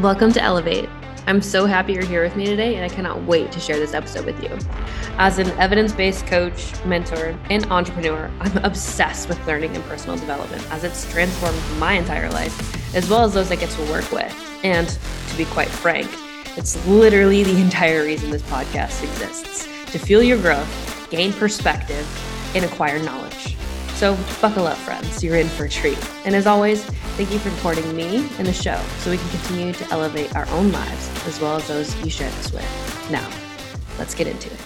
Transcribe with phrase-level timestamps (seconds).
[0.00, 0.88] Welcome to Elevate.
[1.28, 3.94] I'm so happy you're here with me today, and I cannot wait to share this
[3.94, 4.50] episode with you.
[5.18, 10.68] As an evidence based coach, mentor, and entrepreneur, I'm obsessed with learning and personal development
[10.72, 14.34] as it's transformed my entire life, as well as those I get to work with.
[14.64, 14.88] And
[15.28, 16.10] to be quite frank,
[16.56, 22.04] it's literally the entire reason this podcast exists to fuel your growth, gain perspective,
[22.56, 23.53] and acquire knowledge.
[23.94, 25.22] So, buckle up, friends.
[25.22, 25.96] You're in for a treat.
[26.26, 26.84] And as always,
[27.16, 30.48] thank you for supporting me and the show so we can continue to elevate our
[30.48, 33.08] own lives as well as those you share this with.
[33.12, 33.30] Now,
[33.96, 34.60] let's get into it.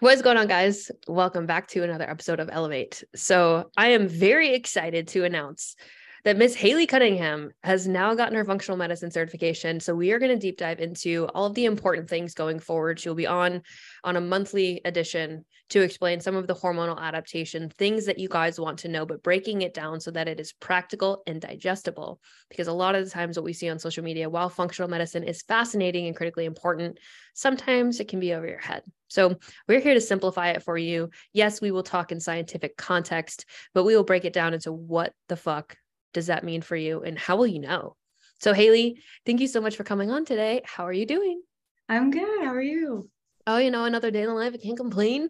[0.00, 0.90] What is going on, guys?
[1.08, 3.02] Welcome back to another episode of Elevate.
[3.14, 5.76] So, I am very excited to announce
[6.24, 9.78] that Miss Haley Cunningham has now gotten her functional medicine certification.
[9.78, 12.98] So we are going to deep dive into all of the important things going forward.
[12.98, 13.62] She'll be on
[14.04, 18.60] on a monthly edition to explain some of the hormonal adaptation things that you guys
[18.60, 22.20] want to know, but breaking it down so that it is practical and digestible.
[22.50, 25.24] Because a lot of the times, what we see on social media, while functional medicine
[25.24, 26.98] is fascinating and critically important,
[27.34, 28.82] sometimes it can be over your head.
[29.08, 31.10] So, we're here to simplify it for you.
[31.32, 35.12] Yes, we will talk in scientific context, but we will break it down into what
[35.28, 35.76] the fuck
[36.12, 37.96] does that mean for you and how will you know?
[38.40, 40.62] So, Haley, thank you so much for coming on today.
[40.64, 41.42] How are you doing?
[41.88, 42.44] I'm good.
[42.44, 43.08] How are you?
[43.46, 44.54] Oh, you know, another day in the life.
[44.54, 45.28] I can't complain.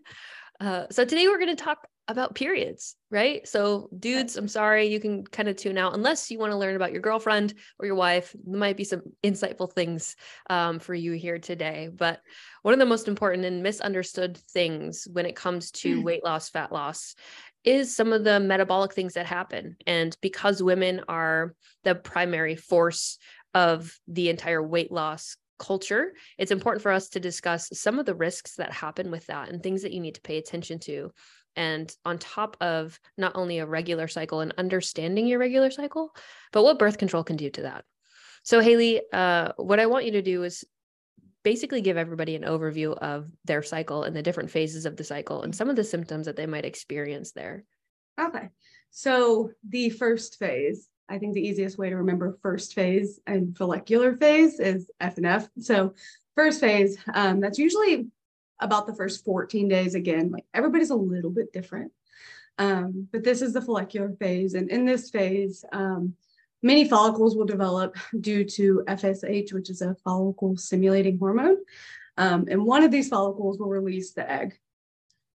[0.61, 3.47] Uh, so, today we're going to talk about periods, right?
[3.49, 6.77] So, dudes, I'm sorry, you can kind of tune out unless you want to learn
[6.77, 8.35] about your girlfriend or your wife.
[8.45, 10.15] There might be some insightful things
[10.51, 11.89] um, for you here today.
[11.93, 12.21] But
[12.63, 16.73] one of the most important and misunderstood things when it comes to weight loss, fat
[16.73, 17.15] loss,
[17.65, 19.77] is some of the metabolic things that happen.
[19.87, 23.19] And because women are the primary force
[23.55, 28.15] of the entire weight loss culture, it's important for us to discuss some of the
[28.15, 31.11] risks that happen with that and things that you need to pay attention to.
[31.57, 36.15] And on top of not only a regular cycle and understanding your regular cycle,
[36.53, 37.85] but what birth control can do to that.
[38.43, 40.65] So, Haley, uh, what I want you to do is
[41.45, 45.43] basically give everybody an overview of their cycle and the different phases of the cycle
[45.43, 47.65] and some of the symptoms that they might experience there.
[48.21, 48.49] Okay.
[48.91, 54.17] So the first phase, I think the easiest way to remember first phase and follicular
[54.17, 55.49] phase is F and F.
[55.59, 55.95] So
[56.35, 58.07] first phase, um, that's usually
[58.61, 59.95] about the first 14 days.
[59.95, 61.93] Again, like everybody's a little bit different.
[62.57, 64.55] Um, but this is the follicular phase.
[64.55, 66.15] And in this phase, um,
[66.65, 71.59] Many follicles will develop due to FSH, which is a follicle stimulating hormone.
[72.17, 74.59] Um, and one of these follicles will release the egg.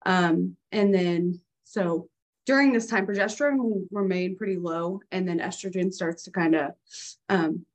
[0.05, 2.07] Um, and then, so
[2.47, 6.71] during this time, progesterone will remain pretty low, and then estrogen starts to kind of
[7.29, 7.65] um,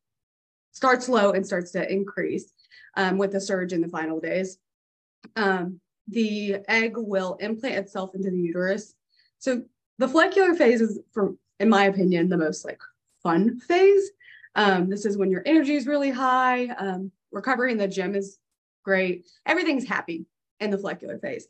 [0.72, 2.52] starts low and starts to increase
[2.96, 4.58] um, with the surge in the final days.
[5.36, 5.78] Um,
[6.08, 8.94] the egg will implant itself into the uterus.
[9.38, 9.62] So
[9.98, 12.80] the follicular phase is, for in my opinion, the most like
[13.22, 14.10] fun phase.
[14.54, 16.68] Um, this is when your energy is really high.
[16.68, 18.38] Um, recovery in the gym is
[18.84, 19.26] great.
[19.44, 20.24] Everything's happy
[20.60, 21.46] in the follicular phase.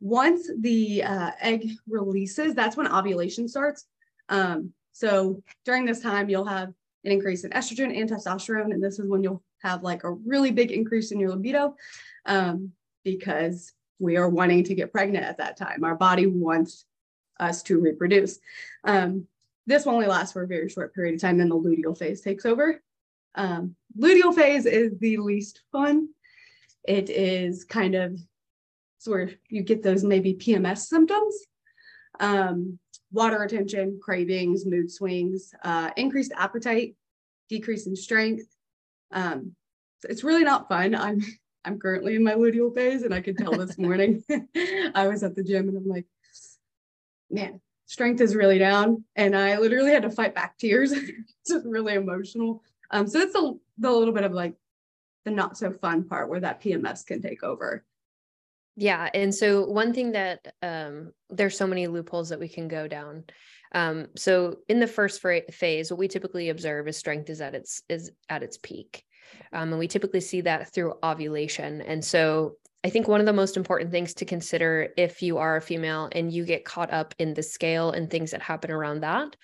[0.00, 3.86] Once the uh, egg releases, that's when ovulation starts.
[4.28, 6.68] Um, so during this time, you'll have
[7.04, 10.50] an increase in estrogen and testosterone, and this is when you'll have like a really
[10.50, 11.76] big increase in your libido
[12.26, 12.72] um,
[13.04, 15.84] because we are wanting to get pregnant at that time.
[15.84, 16.84] Our body wants
[17.40, 18.38] us to reproduce.
[18.84, 19.26] Um,
[19.66, 22.20] this will only last for a very short period of time, then the luteal phase
[22.20, 22.80] takes over.
[23.34, 26.08] Um, luteal phase is the least fun.
[26.84, 28.18] It is kind of
[29.06, 31.34] where you get those maybe PMS symptoms,
[32.20, 32.78] um,
[33.12, 36.96] water retention, cravings, mood swings, uh, increased appetite,
[37.48, 38.46] decrease in strength.
[39.12, 39.54] Um,
[40.08, 40.94] it's really not fun.
[40.94, 41.22] I'm
[41.64, 44.22] I'm currently in my luteal phase, and I could tell this morning.
[44.94, 46.06] I was at the gym, and I'm like,
[47.30, 51.64] man, strength is really down and i literally had to fight back tears it's just
[51.64, 54.54] really emotional um, so it's a, the little bit of like
[55.24, 57.84] the not so fun part where that pms can take over
[58.76, 62.86] yeah and so one thing that um, there's so many loopholes that we can go
[62.86, 63.24] down.
[63.72, 67.82] Um, so in the first phase what we typically observe is strength is at its
[67.88, 69.04] is at its peak.
[69.52, 71.82] Um, and we typically see that through ovulation.
[71.82, 75.56] And so I think one of the most important things to consider if you are
[75.56, 79.00] a female and you get caught up in the scale and things that happen around
[79.00, 79.34] that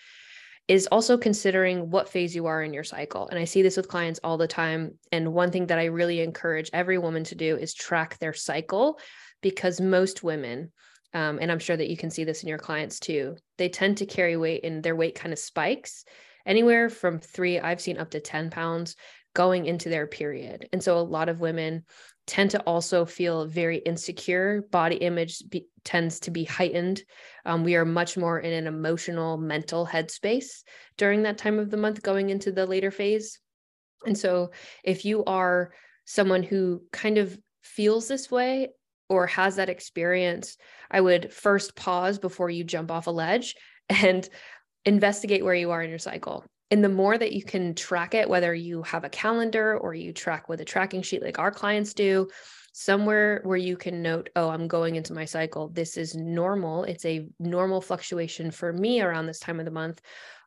[0.69, 3.29] is also considering what phase you are in your cycle.
[3.29, 4.99] And I see this with clients all the time.
[5.11, 8.99] And one thing that I really encourage every woman to do is track their cycle
[9.41, 10.71] because most women,
[11.15, 13.99] um, and I'm sure that you can see this in your clients too, they tend
[13.99, 16.05] to carry weight and their weight kind of spikes
[16.47, 18.97] anywhere from three, I've seen up to 10 pounds
[19.35, 20.69] going into their period.
[20.73, 21.85] And so a lot of women
[22.27, 24.63] tend to also feel very insecure.
[24.71, 27.03] Body image be, tends to be heightened.
[27.45, 30.63] Um, we are much more in an emotional, mental headspace
[30.97, 33.41] during that time of the month going into the later phase.
[34.07, 34.51] And so,
[34.85, 35.73] if you are
[36.05, 38.71] someone who kind of feels this way
[39.09, 40.57] or has that experience,
[40.91, 43.55] I would first pause before you jump off a ledge
[43.89, 44.29] and
[44.85, 46.45] investigate where you are in your cycle.
[46.73, 50.11] And the more that you can track it, whether you have a calendar or you
[50.15, 52.29] track with a tracking sheet like our clients do,
[52.73, 55.69] somewhere where you can note, oh, I'm going into my cycle.
[55.69, 56.85] This is normal.
[56.85, 60.01] It's a normal fluctuation for me around this time of the month.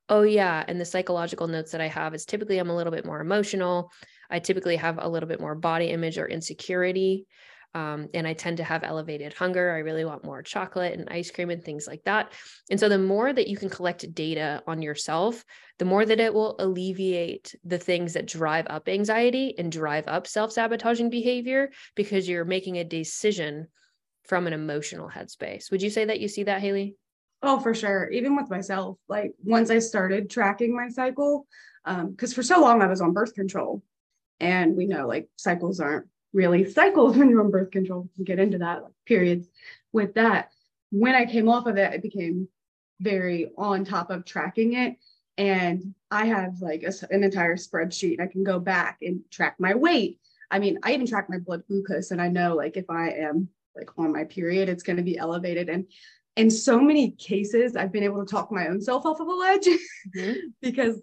[0.09, 0.65] Oh, yeah.
[0.67, 3.91] And the psychological notes that I have is typically I'm a little bit more emotional.
[4.27, 7.27] I typically have a little bit more body image or insecurity.
[7.75, 9.73] Um, and I tend to have elevated hunger.
[9.73, 12.31] I really want more chocolate and ice cream and things like that.
[12.71, 15.43] And so, the more that you can collect data on yourself,
[15.77, 20.25] the more that it will alleviate the things that drive up anxiety and drive up
[20.25, 23.67] self sabotaging behavior because you're making a decision
[24.23, 25.69] from an emotional headspace.
[25.69, 26.95] Would you say that you see that, Haley?
[27.43, 28.09] Oh, for sure.
[28.09, 31.45] Even with myself, like once I started tracking my cycle,
[31.83, 33.83] because um, for so long I was on birth control,
[34.39, 38.09] and we know like cycles aren't really cycles when you're on birth control.
[38.17, 39.47] We get into that like, periods
[39.91, 40.51] with that.
[40.91, 42.47] When I came off of it, I became
[42.99, 44.97] very on top of tracking it.
[45.37, 48.21] And I have like a, an entire spreadsheet.
[48.21, 50.19] I can go back and track my weight.
[50.51, 53.49] I mean, I even track my blood glucose, and I know like if I am
[53.75, 55.69] like on my period, it's going to be elevated.
[55.69, 55.87] And
[56.37, 59.33] in so many cases, I've been able to talk my own self off of a
[59.33, 59.67] ledge
[60.15, 60.33] mm-hmm.
[60.61, 61.01] because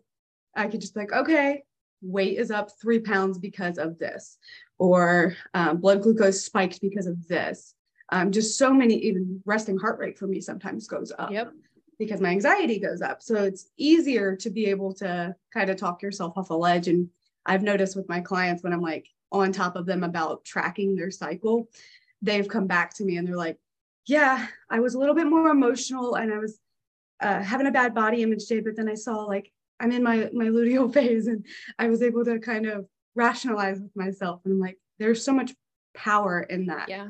[0.55, 1.62] I could just like, okay,
[2.02, 4.38] weight is up three pounds because of this,
[4.82, 7.76] or um, blood glucose spiked because of this.
[8.08, 11.31] Um, just so many, even resting heart rate for me sometimes goes up.
[11.31, 11.52] Yep.
[12.00, 13.23] Because my anxiety goes up.
[13.23, 16.88] So it's easier to be able to kind of talk yourself off a ledge.
[16.88, 17.08] And
[17.46, 21.12] I've noticed with my clients when I'm like on top of them about tracking their
[21.12, 21.69] cycle,
[22.20, 23.58] they've come back to me and they're like,
[24.06, 26.58] yeah, I was a little bit more emotional and I was
[27.20, 30.29] uh, having a bad body image day, but then I saw like I'm in my
[30.32, 31.46] my luteal phase and
[31.79, 35.53] I was able to kind of rationalize with myself and I'm like there's so much
[35.94, 36.88] power in that.
[36.88, 37.09] Yeah.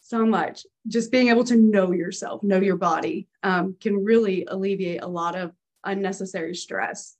[0.00, 0.66] So much.
[0.86, 5.34] Just being able to know yourself, know your body um, can really alleviate a lot
[5.34, 7.16] of unnecessary stress.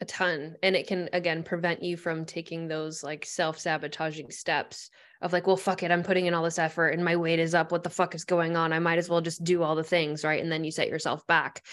[0.00, 0.56] A ton.
[0.62, 5.46] And it can, again, prevent you from taking those like self sabotaging steps of like,
[5.46, 7.72] well, fuck it, I'm putting in all this effort and my weight is up.
[7.72, 8.72] What the fuck is going on?
[8.72, 10.24] I might as well just do all the things.
[10.24, 10.42] Right.
[10.42, 11.64] And then you set yourself back.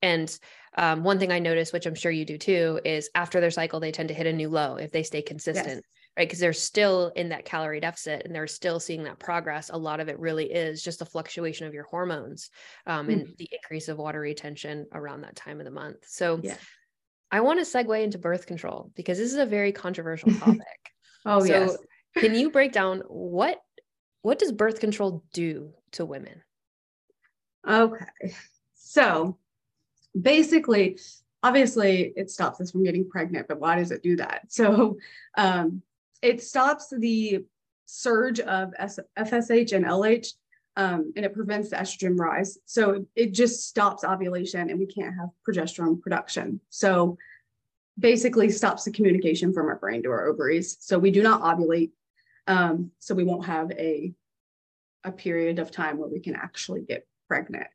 [0.00, 0.36] And
[0.76, 3.80] um, one thing I noticed, which I'm sure you do too, is after their cycle,
[3.80, 5.66] they tend to hit a new low if they stay consistent.
[5.66, 5.82] Yes.
[6.16, 6.28] Right.
[6.28, 9.70] Because they're still in that calorie deficit and they're still seeing that progress.
[9.72, 12.50] A lot of it really is just a fluctuation of your hormones
[12.86, 13.12] um, mm.
[13.12, 16.04] and the increase of water retention around that time of the month.
[16.06, 16.56] So, yeah.
[17.30, 20.92] I want to segue into birth control because this is a very controversial topic.
[21.24, 21.76] oh, so yes.
[22.18, 23.58] can you break down what
[24.20, 26.42] what does birth control do to women?
[27.66, 28.34] Okay.
[28.74, 29.38] So
[30.20, 30.98] basically,
[31.42, 34.42] obviously, it stops us from getting pregnant, but why does it do that?
[34.48, 34.98] So
[35.36, 35.82] um,
[36.20, 37.44] it stops the
[37.86, 38.72] surge of
[39.18, 40.28] FSH and LH.
[40.74, 42.56] Um, and it prevents the estrogen rise.
[42.64, 46.60] So it just stops ovulation and we can't have progesterone production.
[46.70, 47.18] So
[47.98, 50.78] basically stops the communication from our brain to our ovaries.
[50.80, 51.90] So we do not ovulate.
[52.46, 54.14] Um, so we won't have a,
[55.04, 57.66] a period of time where we can actually get pregnant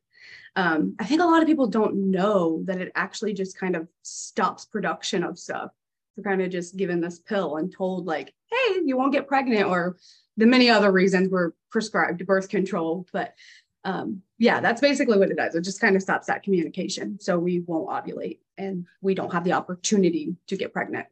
[0.58, 3.86] um, I think a lot of people don't know that it actually just kind of
[4.02, 5.70] stops production of stuff.
[6.16, 9.68] They're kind of just given this pill and told, like, hey, you won't get pregnant,
[9.68, 9.98] or
[10.36, 13.06] the many other reasons we're prescribed birth control.
[13.12, 13.34] But
[13.84, 15.54] um, yeah, that's basically what it does.
[15.54, 17.20] It just kind of stops that communication.
[17.20, 21.06] So we won't ovulate and we don't have the opportunity to get pregnant.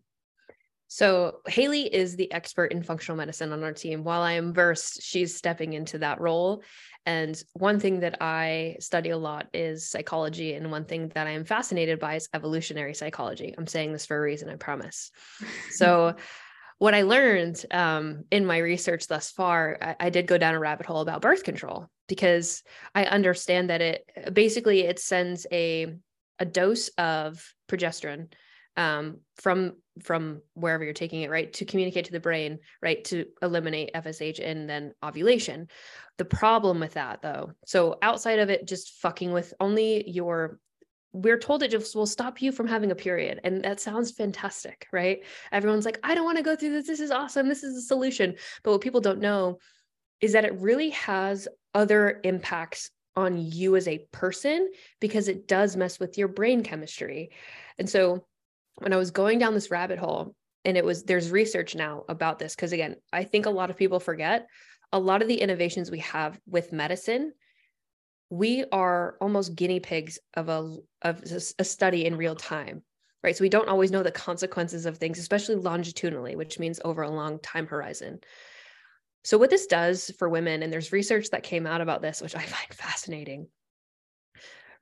[0.96, 4.02] So Haley is the expert in functional medicine on our team.
[4.02, 6.62] While I am versed, she's stepping into that role.
[7.04, 10.54] And one thing that I study a lot is psychology.
[10.54, 13.54] And one thing that I am fascinated by is evolutionary psychology.
[13.58, 15.10] I'm saying this for a reason, I promise.
[15.72, 16.16] So
[16.78, 20.58] what I learned um, in my research thus far, I, I did go down a
[20.58, 22.62] rabbit hole about birth control because
[22.94, 25.94] I understand that it basically it sends a
[26.38, 28.28] a dose of progesterone
[28.76, 33.25] um, from from wherever you're taking it, right, to communicate to the brain, right, to
[33.40, 35.68] eliminate FSH and then ovulation.
[36.18, 40.59] The problem with that, though, so outside of it, just fucking with only your
[41.12, 43.40] we're told it just will stop you from having a period.
[43.42, 45.25] And that sounds fantastic, right?
[45.50, 46.87] Everyone's like, I don't want to go through this.
[46.87, 47.49] This is awesome.
[47.49, 48.35] This is a solution.
[48.62, 49.59] But what people don't know
[50.21, 55.75] is that it really has other impacts on you as a person because it does
[55.75, 57.30] mess with your brain chemistry.
[57.78, 58.26] And so
[58.76, 62.40] when I was going down this rabbit hole, and it was there's research now about
[62.40, 64.49] this because again i think a lot of people forget
[64.92, 67.33] a lot of the innovations we have with medicine
[68.30, 71.23] we are almost guinea pigs of a of
[71.59, 72.83] a study in real time
[73.23, 73.37] right?
[73.37, 77.11] So we don't always know the consequences of things especially longitudinally which means over a
[77.11, 78.21] long time horizon.
[79.25, 82.37] So what this does for women and there's research that came out about this which
[82.37, 83.49] i find fascinating.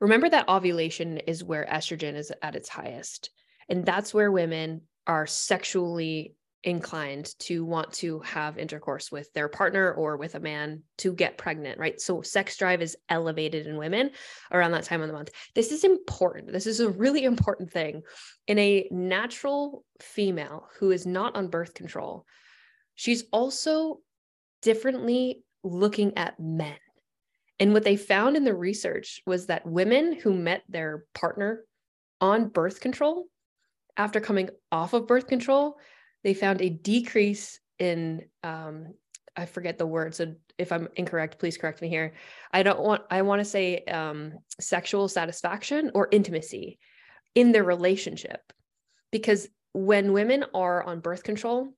[0.01, 3.31] Remember that ovulation is where estrogen is at its highest
[3.69, 9.93] and that's where women are sexually inclined to want to have intercourse with their partner
[9.93, 12.01] or with a man to get pregnant, right?
[12.01, 14.11] So sex drive is elevated in women
[14.51, 15.31] around that time of the month.
[15.55, 16.53] This is important.
[16.53, 18.03] This is a really important thing.
[18.47, 22.25] In a natural female who is not on birth control,
[22.95, 23.99] she's also
[24.63, 26.77] differently looking at men.
[27.61, 31.65] And what they found in the research was that women who met their partner
[32.21, 33.27] on birth control
[33.97, 35.79] after coming off of birth control,
[36.23, 38.95] they found a decrease in um,
[39.37, 40.15] I forget the word.
[40.15, 42.15] So if I'm incorrect, please correct me here.
[42.53, 46.79] I don't want I want to say um, sexual satisfaction or intimacy
[47.35, 48.41] in their relationship,
[49.11, 51.69] because when women are on birth control,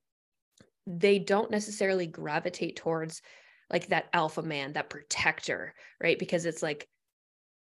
[0.87, 3.23] they don't necessarily gravitate towards
[3.71, 6.19] like that alpha man, that protector, right?
[6.19, 6.87] Because it's like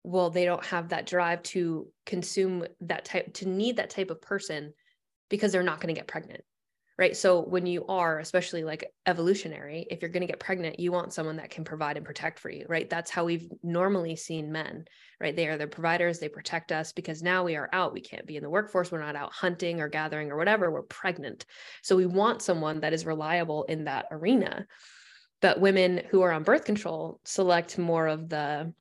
[0.06, 4.22] well they don't have that drive to consume that type to need that type of
[4.22, 4.72] person
[5.28, 6.42] because they're not going to get pregnant
[6.98, 7.14] right?
[7.14, 11.12] So when you are especially like evolutionary if you're going to get pregnant you want
[11.12, 12.88] someone that can provide and protect for you right?
[12.88, 14.86] That's how we've normally seen men
[15.20, 15.34] right?
[15.34, 17.92] They are the providers they protect us because now we are out.
[17.92, 18.92] We can't be in the workforce.
[18.92, 20.70] We're not out hunting or gathering or whatever.
[20.70, 21.46] We're pregnant.
[21.82, 24.66] So we want someone that is reliable in that arena.
[25.42, 28.72] But women who are on birth control select more of the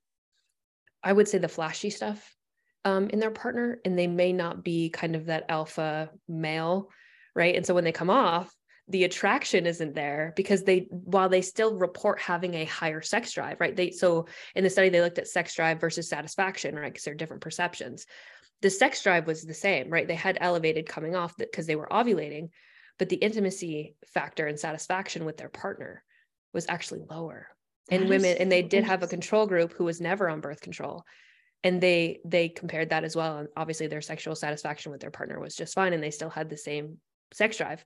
[1.06, 2.36] I would say the flashy stuff
[2.84, 6.90] um, in their partner, and they may not be kind of that alpha male,
[7.36, 7.56] right?
[7.56, 8.54] And so when they come off,
[8.88, 13.60] the attraction isn't there because they while they still report having a higher sex drive,
[13.60, 13.76] right?
[13.76, 16.92] They so in the study they looked at sex drive versus satisfaction, right?
[16.92, 18.06] Because they're different perceptions.
[18.62, 20.08] The sex drive was the same, right?
[20.08, 22.50] They had elevated coming off because they were ovulating,
[23.00, 26.04] but the intimacy factor and satisfaction with their partner
[26.54, 27.48] was actually lower
[27.90, 31.04] and women and they did have a control group who was never on birth control
[31.64, 35.40] and they they compared that as well and obviously their sexual satisfaction with their partner
[35.40, 36.98] was just fine and they still had the same
[37.32, 37.84] sex drive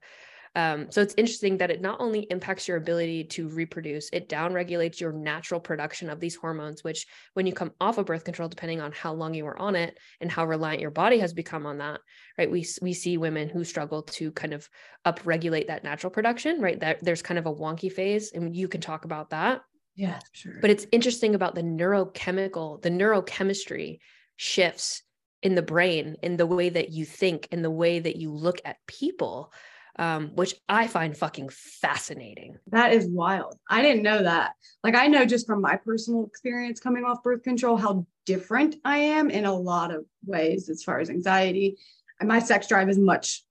[0.56, 4.98] um, so it's interesting that it not only impacts your ability to reproduce, it downregulates
[4.98, 8.80] your natural production of these hormones, which when you come off of birth control, depending
[8.80, 11.78] on how long you were on it and how reliant your body has become on
[11.78, 12.00] that,
[12.36, 12.50] right?
[12.50, 14.68] We, we see women who struggle to kind of
[15.06, 16.80] upregulate that natural production, right?
[16.80, 19.62] That there's kind of a wonky phase and you can talk about that.
[19.94, 20.58] Yeah, sure.
[20.60, 23.98] But it's interesting about the neurochemical, the neurochemistry
[24.36, 25.02] shifts
[25.42, 28.60] in the brain, in the way that you think, in the way that you look
[28.64, 29.52] at people,
[29.98, 32.56] um, which I find fucking fascinating.
[32.68, 33.56] That is wild.
[33.68, 34.52] I didn't know that.
[34.84, 38.98] Like, I know just from my personal experience coming off birth control how different I
[38.98, 41.76] am in a lot of ways as far as anxiety.
[42.18, 43.44] And my sex drive is much,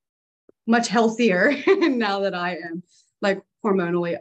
[0.65, 2.83] much healthier now that I am
[3.21, 4.17] like hormonally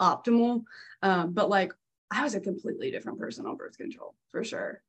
[0.00, 0.64] optimal.
[1.06, 1.72] Um, but like
[2.10, 4.82] I was a completely different person on birth control for sure.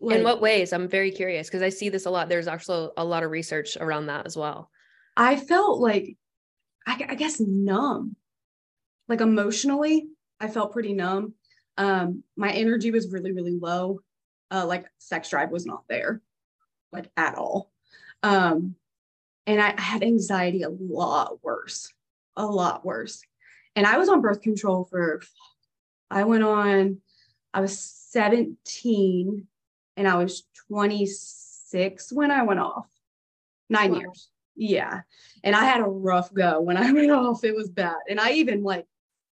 [0.00, 0.72] Like, In what ways?
[0.72, 2.28] I'm very curious because I see this a lot.
[2.28, 4.70] There's also a lot of research around that as well.
[5.16, 6.16] I felt like,
[6.86, 8.16] I, I guess, numb.
[9.06, 10.08] Like emotionally,
[10.40, 11.34] I felt pretty numb.
[11.76, 14.00] Um, my energy was really, really low.
[14.50, 16.20] Uh, like sex drive was not there,
[16.92, 17.70] like at all.
[18.22, 18.74] Um,
[19.46, 21.92] and I, I had anxiety a lot worse,
[22.36, 23.22] a lot worse.
[23.76, 25.22] And I was on birth control for,
[26.10, 26.98] I went on,
[27.54, 29.46] I was 17
[29.96, 32.86] and I was 26 when I went off.
[33.68, 33.98] Nine wow.
[33.98, 34.28] years.
[34.56, 35.02] Yeah.
[35.44, 37.44] And I had a rough go when I went off.
[37.44, 37.96] It was bad.
[38.08, 38.86] And I even like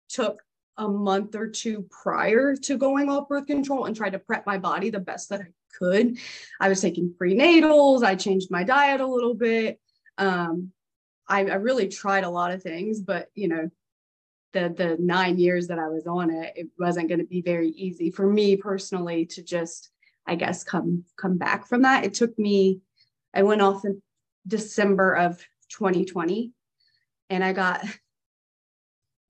[0.09, 0.43] took
[0.77, 4.57] a month or two prior to going off birth control and tried to prep my
[4.57, 6.19] body the best that I could.
[6.61, 9.79] I was taking prenatals, I changed my diet a little bit.
[10.17, 10.73] Um,
[11.29, 13.71] I, I really tried a lot of things, but you know,
[14.53, 17.71] the the nine years that I was on it, it wasn't going to be very
[17.71, 19.91] easy for me personally to just,
[20.27, 22.05] I guess, come come back from that.
[22.05, 22.81] It took me,
[23.35, 24.03] I went off in
[24.47, 25.39] December of
[25.71, 26.53] 2020,
[27.29, 27.85] and I got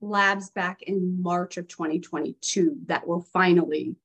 [0.01, 3.95] labs back in March of 2022 that were finally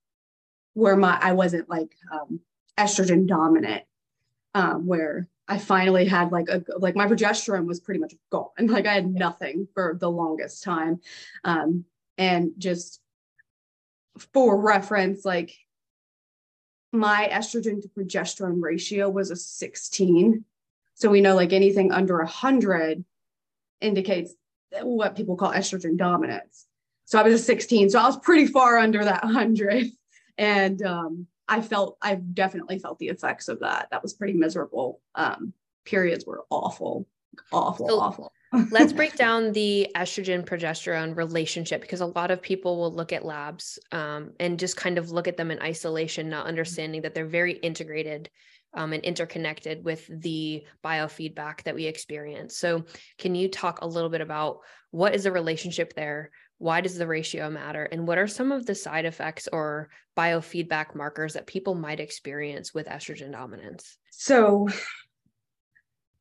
[0.75, 2.41] where my I wasn't like um,
[2.79, 3.85] estrogen dominant,
[4.55, 8.49] um, where I finally had like a like my progesterone was pretty much gone.
[8.61, 11.01] Like I had nothing for the longest time.
[11.45, 11.85] Um,
[12.19, 13.01] and just
[14.33, 15.55] for reference, like
[16.93, 20.45] my estrogen to progesterone ratio was a 16.
[20.95, 23.05] So we know like anything under 100
[23.81, 24.35] indicates
[24.83, 26.67] what people call estrogen dominance.
[27.05, 29.87] So I was a 16, so I was pretty far under that 100.
[30.39, 33.89] And um, I felt, I definitely felt the effects of that.
[33.91, 35.01] That was pretty miserable.
[35.15, 35.53] Um,
[35.85, 37.07] periods were awful,
[37.53, 38.33] awful, so awful.
[38.71, 43.25] let's break down the estrogen progesterone relationship because a lot of people will look at
[43.25, 47.27] labs um, and just kind of look at them in isolation, not understanding that they're
[47.27, 48.31] very integrated
[48.75, 52.57] um, and interconnected with the biofeedback that we experience.
[52.57, 52.85] So,
[53.19, 54.61] can you talk a little bit about
[54.91, 56.31] what is the relationship there?
[56.59, 57.85] Why does the ratio matter?
[57.85, 62.73] And what are some of the side effects or biofeedback markers that people might experience
[62.73, 63.99] with estrogen dominance?
[64.11, 64.69] So,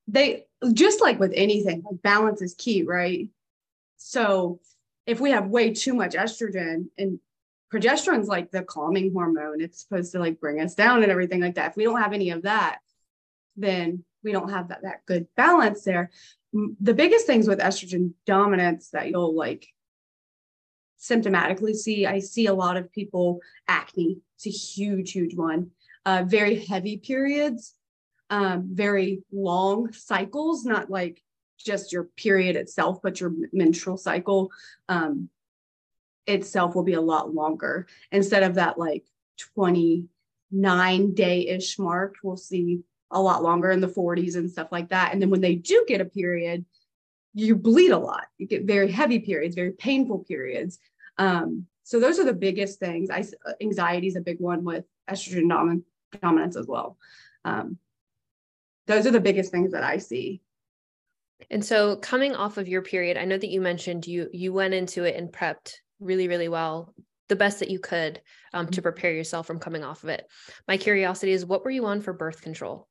[0.08, 3.30] they just like with anything, like balance is key, right?
[3.98, 4.60] So,
[5.06, 7.20] if we have way too much estrogen and
[7.76, 9.62] progesterone's like the calming hormone.
[9.62, 11.72] It's supposed to like bring us down and everything like that.
[11.72, 12.80] If we don't have any of that,
[13.58, 16.12] then we don't have that, that good balance there.
[16.54, 19.68] The biggest things with estrogen dominance that you'll like
[21.10, 24.20] symptomatically see, I see a lot of people acne.
[24.36, 25.72] It's a huge, huge one.
[26.06, 27.76] Uh, very heavy periods,
[28.30, 31.22] um, very long cycles, not like
[31.58, 34.52] just your period itself, but your menstrual cycle.
[34.88, 35.30] Um,
[36.28, 39.06] itself will be a lot longer instead of that like
[39.56, 42.16] 29 day ish mark.
[42.24, 42.82] We'll see
[43.12, 45.14] a lot longer in the 40s and stuff like that.
[45.14, 46.66] And then when they do get a period,
[47.34, 48.26] you bleed a lot.
[48.38, 50.80] You get very heavy periods, very painful periods.
[51.18, 53.10] Um, so those are the biggest things.
[53.10, 53.26] I,
[53.62, 55.84] anxiety is a big one with estrogen domin-
[56.22, 56.98] dominance as well.
[57.44, 57.78] Um,
[58.88, 60.42] those are the biggest things that I see.
[61.50, 64.74] And so coming off of your period, I know that you mentioned you you went
[64.74, 66.94] into it and prepped really, really well,
[67.30, 68.22] the best that you could
[68.54, 68.82] um, to mm-hmm.
[68.82, 70.28] prepare yourself from coming off of it.
[70.68, 72.88] My curiosity is what were you on for birth control?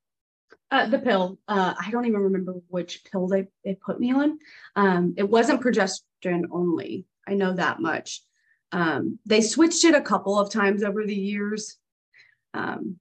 [0.70, 1.38] Uh, the pill.
[1.46, 4.38] Uh, I don't even remember which pill they, they put me on.
[4.76, 7.06] Um, it wasn't progesterone only.
[7.26, 8.22] I know that much.
[8.72, 11.76] Um, they switched it a couple of times over the years.
[12.54, 12.96] Um,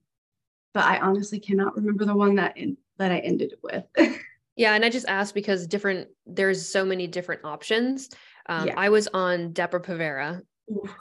[0.74, 4.20] but I honestly cannot remember the one that in, that I ended it with.
[4.56, 8.10] yeah, and I just asked because different there's so many different options.
[8.48, 8.74] Um, yeah.
[8.76, 10.42] I was on Depo-Provera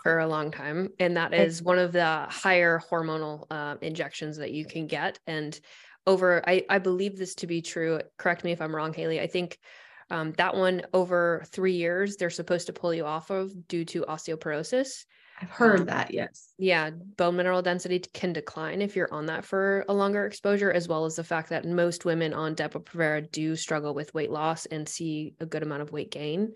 [0.03, 4.51] for a long time, and that is one of the higher hormonal uh, injections that
[4.51, 5.19] you can get.
[5.27, 5.59] And
[6.05, 7.99] over, I, I believe this to be true.
[8.17, 9.19] Correct me if I'm wrong, Haley.
[9.19, 9.57] I think
[10.13, 14.03] um, that one over three years, they're supposed to pull you off of due to
[14.03, 15.05] osteoporosis.
[15.41, 16.53] I've heard um, that, yes.
[16.59, 20.87] Yeah, bone mineral density can decline if you're on that for a longer exposure, as
[20.87, 24.87] well as the fact that most women on Depo-Provera do struggle with weight loss and
[24.87, 26.53] see a good amount of weight gain.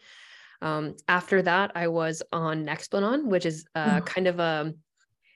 [0.62, 4.06] Um, after that, I was on Nexplanon, which is uh, oh.
[4.06, 4.74] kind of a,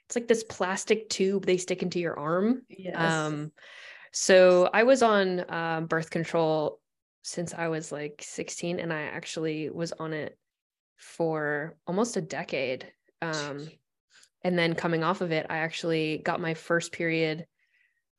[0.05, 2.61] it's like this plastic tube they stick into your arm.
[2.69, 2.95] Yes.
[2.95, 3.51] Um,
[4.13, 6.80] so I was on um, birth control
[7.23, 10.37] since I was like 16, and I actually was on it
[10.97, 12.91] for almost a decade.
[13.21, 13.67] Um,
[14.43, 17.45] and then coming off of it, I actually got my first period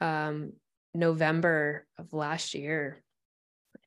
[0.00, 0.52] um,
[0.94, 3.02] November of last year.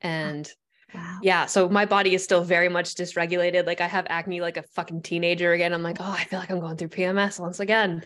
[0.01, 0.49] And
[0.93, 1.19] Wow.
[1.21, 1.45] Yeah.
[1.45, 3.65] So my body is still very much dysregulated.
[3.65, 5.73] Like I have acne like a fucking teenager again.
[5.73, 8.03] I'm like, oh, I feel like I'm going through PMS once again.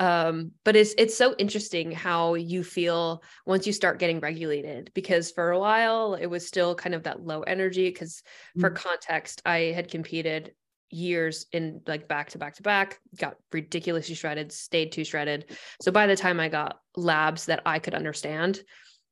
[0.00, 5.32] Um, but it's it's so interesting how you feel once you start getting regulated because
[5.32, 7.88] for a while it was still kind of that low energy.
[7.88, 8.60] Because mm-hmm.
[8.60, 10.52] for context, I had competed
[10.90, 15.56] years in like back to back to back, got ridiculously shredded, stayed too shredded.
[15.82, 18.60] So by the time I got labs that I could understand,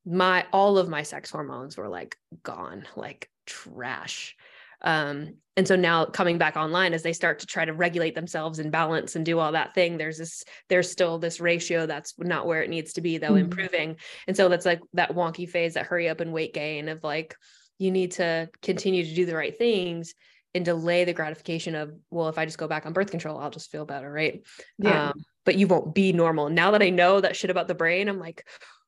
[0.07, 4.37] my all of my sex hormones were like gone, like trash.
[4.83, 8.59] Um, and so now coming back online as they start to try to regulate themselves
[8.59, 12.47] and balance and do all that thing, there's this, there's still this ratio that's not
[12.47, 13.39] where it needs to be, though, mm-hmm.
[13.39, 13.97] improving.
[14.29, 17.35] And so that's like that wonky phase, that hurry up and weight gain of like,
[17.79, 20.15] you need to continue to do the right things
[20.55, 23.51] and delay the gratification of, well, if I just go back on birth control, I'll
[23.51, 24.11] just feel better.
[24.13, 24.43] Right.
[24.79, 25.09] Yeah.
[25.09, 26.51] Um, but you won't be normal.
[26.51, 28.47] Now that I know that shit about the brain, I'm like,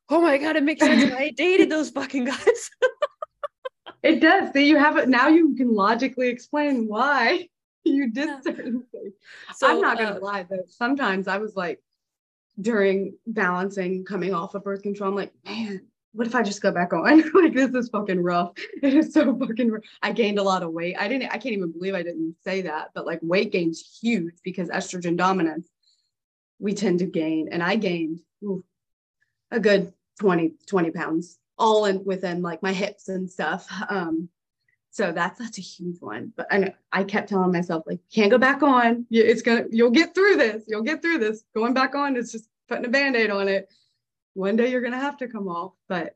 [0.09, 1.11] oh my god, it makes sense.
[1.13, 2.69] I dated those fucking guys.
[4.03, 4.51] it does.
[4.53, 5.27] So you have it now.
[5.27, 7.47] You can logically explain why
[7.83, 9.13] you did certain things.
[9.55, 10.63] So I'm not gonna uh, lie though.
[10.67, 11.81] Sometimes I was like,
[12.59, 15.81] during balancing, coming off of birth control, I'm like, man,
[16.13, 17.03] what if I just go back on?
[17.33, 18.51] like this is fucking rough.
[18.81, 19.71] It is so fucking.
[19.71, 19.83] Rough.
[20.01, 20.95] I gained a lot of weight.
[20.99, 21.29] I didn't.
[21.29, 22.89] I can't even believe I didn't say that.
[22.93, 25.69] But like weight gain's huge because estrogen dominance.
[26.61, 28.65] We tend to gain, and I gained ooh,
[29.49, 33.67] a good 20, 20 pounds all in within like my hips and stuff.
[33.89, 34.29] Um,
[34.91, 36.33] so that's that's a huge one.
[36.35, 39.05] But I know I kept telling myself like can't go back on.
[39.11, 40.63] It's gonna you'll get through this.
[40.67, 41.43] You'll get through this.
[41.53, 43.71] Going back on is just putting a band-aid on it.
[44.33, 46.15] One day you're gonna have to come off, but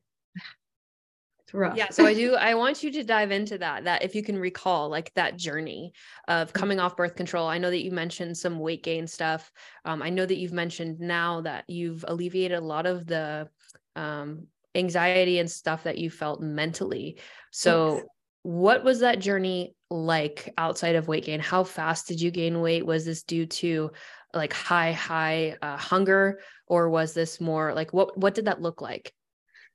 [1.39, 1.77] it's rough.
[1.77, 1.89] Yeah.
[1.91, 4.89] So I do, I want you to dive into that, that if you can recall
[4.89, 5.93] like that journey
[6.27, 6.59] of Mm-hmm.
[6.59, 7.47] coming off birth control.
[7.47, 9.51] I know that you mentioned some weight gain stuff.
[9.85, 13.49] Um, I know that you've mentioned now that you've alleviated a lot of the
[13.95, 17.17] um, anxiety and stuff that you felt mentally.
[17.51, 18.05] So Yes.
[18.43, 21.39] what was that journey like outside of weight gain?
[21.39, 22.85] How fast did you gain weight?
[22.85, 23.91] Was this due to
[24.33, 28.17] like high, high uh, hunger, or was this more like what?
[28.17, 29.13] What did that look like?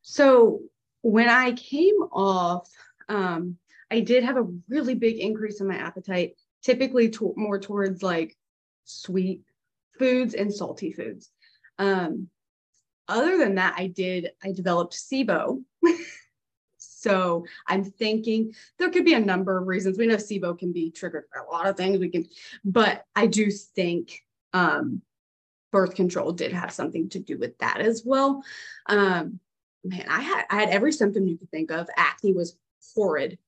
[0.02, 0.61] So
[1.02, 2.68] when I came off,
[3.09, 3.57] um,
[3.90, 8.37] I did have a really big increase in my appetite, typically to- more towards like
[8.85, 9.42] sweet
[9.98, 11.31] foods and salty foods.
[11.78, 12.28] Um,
[13.09, 15.62] other than that, I did, I developed SIBO.
[16.79, 19.99] so I'm thinking there could be a number of reasons.
[19.99, 21.99] We know SIBO can be triggered for a lot of things.
[21.99, 22.27] We can,
[22.64, 24.21] but I do think
[24.53, 25.03] um,
[25.73, 28.42] birth control did have something to do with that as well.
[28.87, 29.40] Um,
[29.85, 31.88] man, I had I had every symptom you could think of.
[31.97, 32.57] Acne was
[32.94, 33.38] horrid.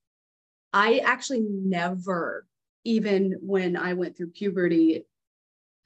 [0.73, 2.47] I actually never,
[2.85, 5.05] even when I went through puberty,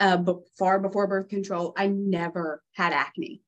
[0.01, 3.41] uh, but far before birth control, I never had acne.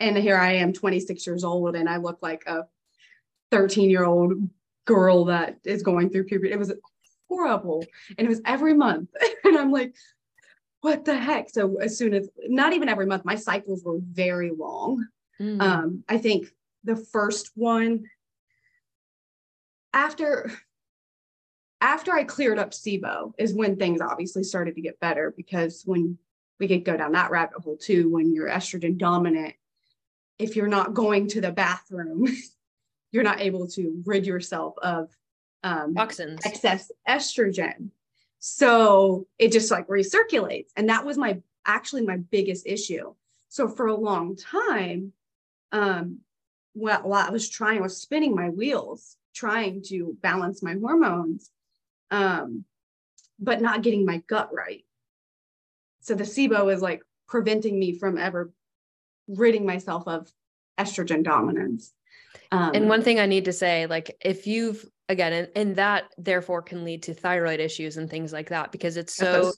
[0.00, 2.66] And here I am, 26 years old, and I look like a
[3.50, 4.32] 13 year old
[4.86, 6.52] girl that is going through puberty.
[6.52, 6.72] It was
[7.28, 7.84] horrible,
[8.16, 9.10] and it was every month,
[9.44, 9.94] and I'm like,
[10.80, 11.50] what the heck?
[11.50, 15.06] So as soon as, not even every month, my cycles were very long.
[15.38, 15.60] Mm.
[15.60, 16.46] Um, I think
[16.84, 18.04] the first one
[19.92, 20.50] after
[21.80, 26.18] after I cleared up SIBO is when things obviously started to get better because when
[26.58, 29.54] we could go down that rabbit hole too, when you're estrogen dominant,
[30.40, 32.26] if you're not going to the bathroom,
[33.12, 35.10] you're not able to rid yourself of
[35.62, 36.40] um, Toxins.
[36.44, 37.90] excess estrogen.
[38.38, 40.68] So it just like recirculates.
[40.76, 43.14] And that was my actually my biggest issue.
[43.48, 45.12] So for a long time,
[45.72, 46.20] um,
[46.72, 51.50] while, while I was trying, I was spinning my wheels, trying to balance my hormones,
[52.10, 52.64] um,
[53.38, 54.84] but not getting my gut right.
[56.00, 58.52] So the SIBO is like preventing me from ever
[59.36, 60.30] ridding myself of
[60.78, 61.92] estrogen dominance.
[62.52, 66.04] Um, And one thing I need to say, like, if you've again, and, and that
[66.16, 69.52] therefore can lead to thyroid issues and things like that because it's so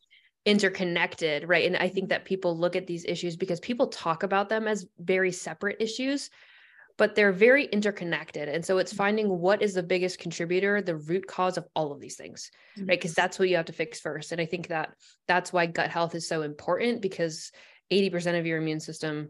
[0.46, 1.66] interconnected, right?
[1.66, 2.08] And I think mm-hmm.
[2.08, 6.30] that people look at these issues because people talk about them as very separate issues,
[6.96, 8.48] but they're very interconnected.
[8.48, 8.98] And so it's mm-hmm.
[8.98, 12.88] finding what is the biggest contributor, the root cause of all of these things, mm-hmm.
[12.88, 12.98] right?
[12.98, 14.32] Because that's what you have to fix first.
[14.32, 14.94] And I think that
[15.28, 17.52] that's why gut health is so important because
[17.92, 19.28] 80% of your immune system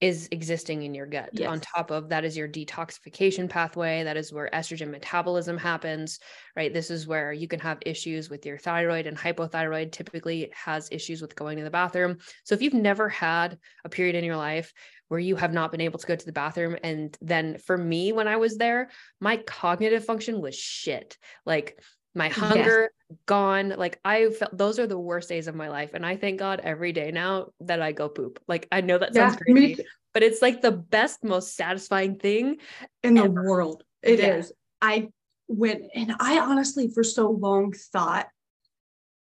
[0.00, 1.30] is existing in your gut.
[1.44, 4.04] On top of that is your detoxification pathway.
[4.04, 6.20] That is where estrogen metabolism happens,
[6.54, 6.72] right?
[6.72, 11.20] This is where you can have issues with your thyroid and hypothyroid typically has issues
[11.20, 12.18] with going to the bathroom.
[12.44, 14.72] So if you've never had a period in your life
[15.08, 18.12] where you have not been able to go to the bathroom and then for me
[18.12, 21.16] when I was there, my cognitive function was shit.
[21.44, 21.82] Like
[22.18, 22.36] my Yes.
[22.36, 22.90] hunger
[23.24, 23.70] gone.
[23.70, 25.94] Like I felt those are the worst days of my life.
[25.94, 28.40] And I thank God every day now that I go poop.
[28.46, 32.58] Like I know that sounds yeah, crazy but it's like the best, most satisfying thing.
[33.02, 33.84] in the world.
[34.02, 34.52] It is.
[34.82, 34.88] Yeah.
[34.88, 35.08] I
[35.48, 38.28] went and I honestly for so long thought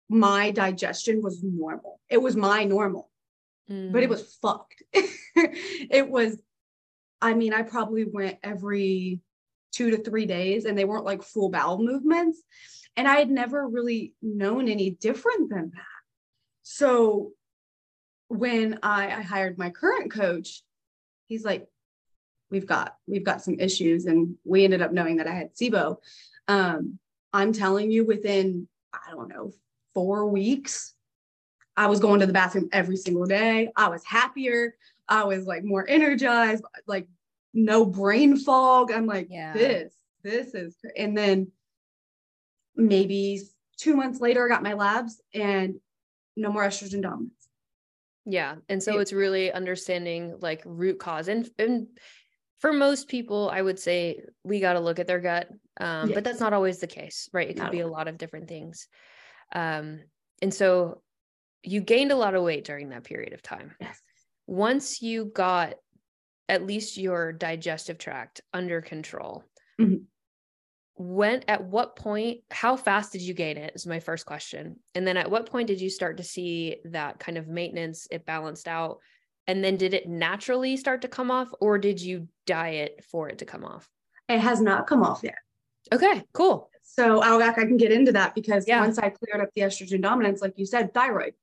[0.09, 1.99] my digestion was normal.
[2.09, 3.09] It was my normal,
[3.67, 4.03] but Mm.
[4.03, 4.83] it was fucked.
[4.93, 6.37] it was,
[7.21, 9.21] I mean, I probably went every
[9.73, 12.41] two to three days and they weren't like full bowel movements.
[12.95, 15.83] And I had never really known any different than that.
[16.61, 17.31] So
[18.27, 20.61] when I, I hired my current coach,
[21.27, 21.67] he's like,
[22.53, 25.97] we've got we've got some issues and we ended up knowing that i had sibo
[26.47, 26.99] um,
[27.33, 29.51] i'm telling you within i don't know
[29.95, 30.93] four weeks
[31.75, 34.75] i was going to the bathroom every single day i was happier
[35.09, 37.07] i was like more energized like
[37.53, 39.53] no brain fog i'm like Yeah.
[39.53, 41.51] this this is cr-" and then
[42.75, 43.41] maybe
[43.77, 45.75] two months later i got my labs and
[46.35, 47.47] no more estrogen dominance
[48.25, 48.55] Yeah.
[48.69, 51.27] And so It- it's really understanding like root cause.
[51.27, 51.87] And, and
[52.59, 55.49] for most people, I would say we got to look at their gut.
[55.79, 56.15] Um, Yes.
[56.15, 57.49] But that's not always the case, right?
[57.49, 58.87] It could be a lot of different things.
[59.53, 59.99] Um,
[60.41, 61.01] and so
[61.63, 63.75] you gained a lot of weight during that period of time.
[63.81, 64.01] yes
[64.47, 65.75] Once you got
[66.49, 69.43] at least your digestive tract under control,
[69.79, 70.05] Mhm.
[70.95, 75.07] when at what point how fast did you gain it is my first question and
[75.07, 78.67] then at what point did you start to see that kind of maintenance it balanced
[78.67, 78.99] out
[79.47, 83.39] and then did it naturally start to come off or did you diet for it
[83.39, 83.89] to come off
[84.29, 85.39] it has not come off yet
[85.91, 88.81] okay cool So I'll, I can get into that because Yeah.
[88.81, 91.33] once I cleared up the estrogen dominance, like you said, thyroid.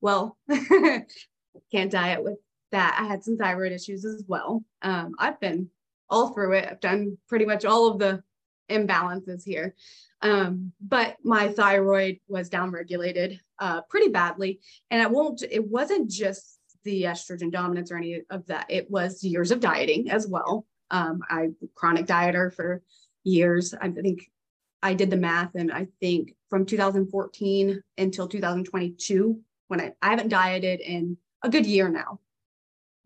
[0.00, 0.38] Well,
[1.72, 2.38] can't diet with
[2.74, 2.98] that.
[3.00, 4.64] I had some thyroid issues as well.
[4.82, 5.70] Um, I've been
[6.10, 6.68] all through it.
[6.70, 8.22] I've done pretty much all of the
[8.70, 9.74] imbalances here.
[10.22, 14.60] Um, but my thyroid was downregulated uh, pretty badly.
[14.90, 18.66] And it won't, it wasn't just the estrogen dominance or any of that.
[18.68, 20.66] It was years of dieting as well.
[20.90, 22.82] Um, I chronic dieter for
[23.22, 23.74] years.
[23.80, 24.30] I think
[24.82, 30.28] I did the math and I think from 2014 until 2022, when I, I haven't
[30.28, 32.20] dieted in a good year now,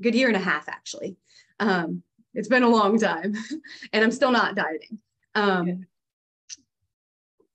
[0.00, 1.16] good year and a half actually.
[1.60, 2.02] Um,
[2.34, 3.34] it's been a long time
[3.92, 4.98] and I'm still not dieting.
[5.34, 5.86] Um.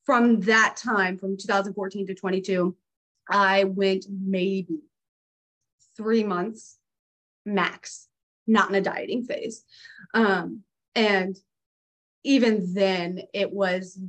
[0.05, 2.75] From that time, from 2014 to 22,
[3.29, 4.81] I went maybe
[5.95, 6.77] three months
[7.45, 8.07] max,
[8.47, 9.63] not in a dieting phase.
[10.13, 10.63] Um,
[10.95, 11.37] and
[12.23, 13.99] even then, it was,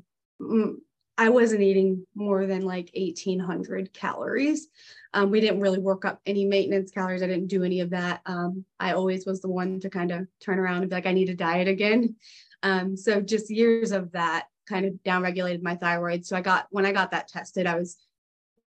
[0.40, 0.76] mm,
[1.16, 4.68] I wasn't eating more than like 1800 calories.
[5.12, 7.22] Um, we didn't really work up any maintenance calories.
[7.22, 8.20] I didn't do any of that.
[8.26, 11.12] Um, I always was the one to kind of turn around and be like, I
[11.12, 12.16] need a diet again.
[12.64, 16.26] Um, so just years of that kind of downregulated my thyroid.
[16.26, 17.96] So I got, when I got that tested, I was,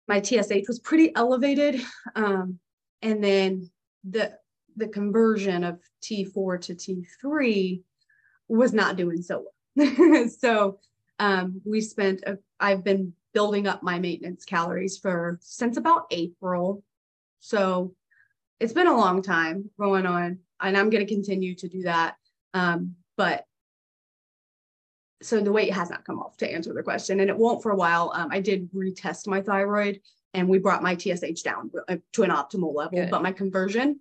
[0.07, 1.81] my TSH was pretty elevated.
[2.15, 2.59] Um,
[3.01, 3.71] and then
[4.09, 4.37] the,
[4.77, 7.81] the conversion of T4 to T3
[8.49, 10.29] was not doing so well.
[10.29, 10.79] so
[11.19, 16.83] um, we spent, a, I've been building up my maintenance calories for since about April.
[17.41, 17.95] So
[18.61, 22.15] it's been a long time going on, and I'm going to continue to do that.
[22.55, 23.45] Um, but
[25.23, 27.73] so the weight has not come off to answer the question, and it won't for
[27.73, 28.13] a while.
[28.15, 30.01] Um, I did retest my thyroid,
[30.33, 33.11] and we brought my TSH down uh, to an optimal level, Good.
[33.11, 34.01] but my conversion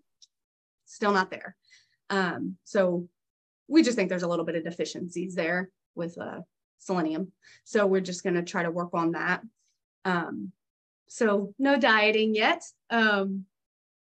[0.86, 1.56] still not there.
[2.10, 3.08] Um, so
[3.67, 6.41] we just think there's a little bit of deficiencies there with uh,
[6.86, 7.32] selenium.
[7.63, 9.41] So we're just going to try to work on that.
[10.06, 10.52] Um,
[11.08, 12.63] so no dieting yet.
[12.89, 13.46] Um,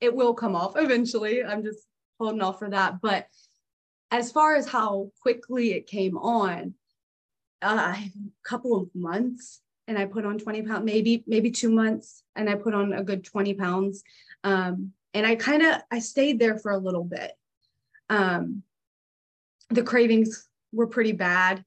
[0.01, 1.45] it will come off eventually.
[1.45, 1.87] I'm just
[2.19, 3.01] holding off for that.
[3.01, 3.27] But
[4.11, 6.75] as far as how quickly it came on,
[7.63, 12.23] uh, a couple of months and I put on 20 pounds, maybe, maybe two months
[12.37, 14.03] and I put on a good 20 pounds.
[14.45, 17.33] Um, and I kind of, I stayed there for a little bit.
[18.11, 18.63] Um,
[19.71, 21.65] the cravings were pretty bad.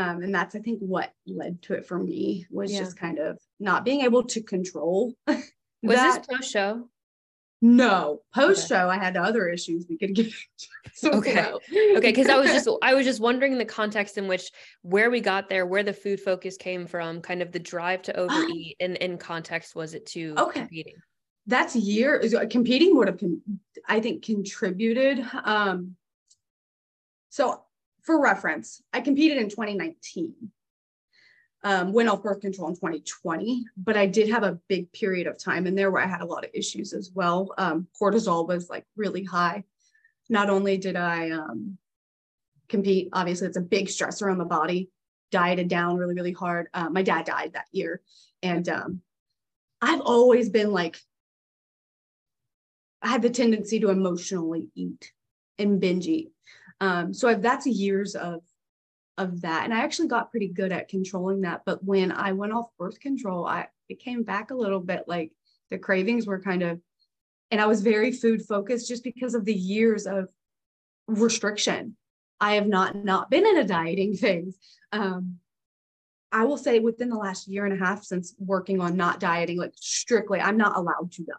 [0.00, 2.78] Um, and that's, I think, what led to it for me was yeah.
[2.78, 5.14] just kind of not being able to control.
[5.26, 5.42] was
[5.96, 6.26] that.
[6.26, 6.88] this post show?
[7.62, 8.98] No, post show, okay.
[8.98, 10.32] I had other issues we could get.
[10.94, 14.50] so okay, okay, because I was just I was just wondering the context in which
[14.80, 18.16] where we got there, where the food focus came from, kind of the drive to
[18.18, 20.60] overeat, and in context was it to okay.
[20.60, 20.94] competing?
[21.46, 23.20] That's year competing would have,
[23.86, 25.22] I think, contributed.
[25.44, 25.96] Um,
[27.28, 27.62] so
[28.02, 30.50] for reference, I competed in 2019
[31.62, 35.38] um, went off birth control in 2020, but I did have a big period of
[35.38, 37.52] time in there where I had a lot of issues as well.
[37.58, 39.64] Um, cortisol was like really high.
[40.28, 41.76] Not only did I um,
[42.68, 44.90] compete, obviously, it's a big stressor on the body,
[45.30, 46.68] dieted down really, really hard.
[46.72, 48.00] Uh, my dad died that year.
[48.42, 49.02] And um,
[49.82, 50.98] I've always been like,
[53.02, 55.12] I had the tendency to emotionally eat
[55.58, 56.32] and binge eat.
[56.80, 58.40] Um, so I've, that's years of
[59.18, 59.64] of that.
[59.64, 61.62] And I actually got pretty good at controlling that.
[61.66, 65.32] But when I went off birth control, I it came back a little bit like
[65.70, 66.80] the cravings were kind of,
[67.50, 70.28] and I was very food focused just because of the years of
[71.06, 71.96] restriction.
[72.40, 74.56] I have not not been in a dieting phase.
[74.92, 75.36] Um,
[76.32, 79.58] I will say within the last year and a half since working on not dieting,
[79.58, 81.38] like strictly, I'm not allowed to diet.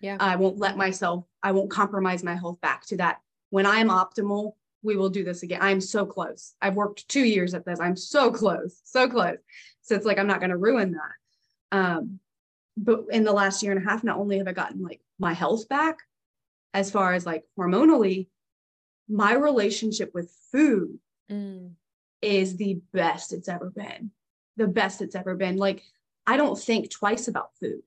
[0.00, 0.16] Yeah.
[0.20, 3.20] I won't let myself, I won't compromise my health back to that.
[3.52, 5.60] When I'm optimal, we will do this again.
[5.60, 6.54] I'm so close.
[6.62, 7.80] I've worked two years at this.
[7.80, 9.36] I'm so close, so close.
[9.82, 11.76] So it's like I'm not going to ruin that.
[11.78, 12.18] Um,
[12.78, 15.34] but in the last year and a half, not only have I gotten like my
[15.34, 15.98] health back,
[16.72, 18.28] as far as like hormonally,
[19.06, 20.98] my relationship with food
[21.30, 21.72] mm.
[22.22, 24.12] is the best it's ever been.
[24.56, 25.58] The best it's ever been.
[25.58, 25.82] Like
[26.26, 27.82] I don't think twice about food.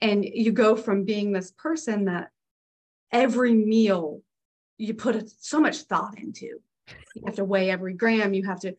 [0.00, 2.30] And you go from being this person that
[3.12, 4.22] every meal
[4.78, 6.60] you put so much thought into.
[7.14, 8.32] You have to weigh every gram.
[8.32, 8.76] You have to,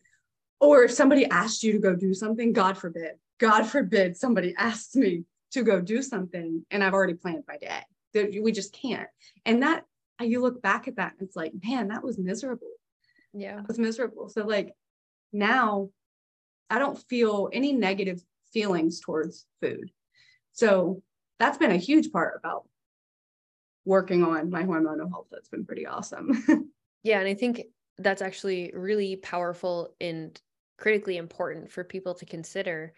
[0.58, 4.96] or if somebody asked you to go do something, God forbid, God forbid somebody asks
[4.96, 8.40] me to go do something and I've already planned my day.
[8.40, 9.08] We just can't.
[9.44, 9.84] And that
[10.20, 12.68] you look back at that and it's like, man, that was miserable.
[13.32, 13.60] Yeah.
[13.60, 14.28] It was miserable.
[14.28, 14.74] So like
[15.32, 15.90] now
[16.68, 19.90] I don't feel any negative feelings towards food.
[20.52, 21.02] So
[21.38, 22.64] that's been a huge part about
[23.84, 26.44] working on my hormonal health that's been pretty awesome
[27.02, 27.62] yeah and i think
[27.98, 30.40] that's actually really powerful and
[30.78, 32.92] critically important for people to consider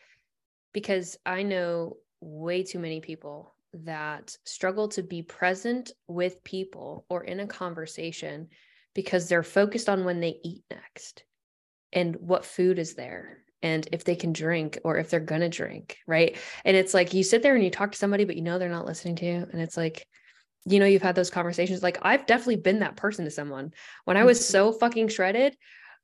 [0.72, 7.24] because i know way too many people that struggle to be present with people or
[7.24, 8.48] in a conversation
[8.94, 11.24] because they're focused on when they eat next
[11.92, 15.48] and what food is there and if they can drink or if they're going to
[15.48, 15.98] drink.
[16.06, 16.36] Right.
[16.64, 18.68] And it's like you sit there and you talk to somebody, but you know they're
[18.68, 19.46] not listening to you.
[19.50, 20.06] And it's like,
[20.64, 21.82] you know, you've had those conversations.
[21.82, 23.72] Like I've definitely been that person to someone
[24.04, 24.52] when I was mm-hmm.
[24.52, 25.56] so fucking shredded.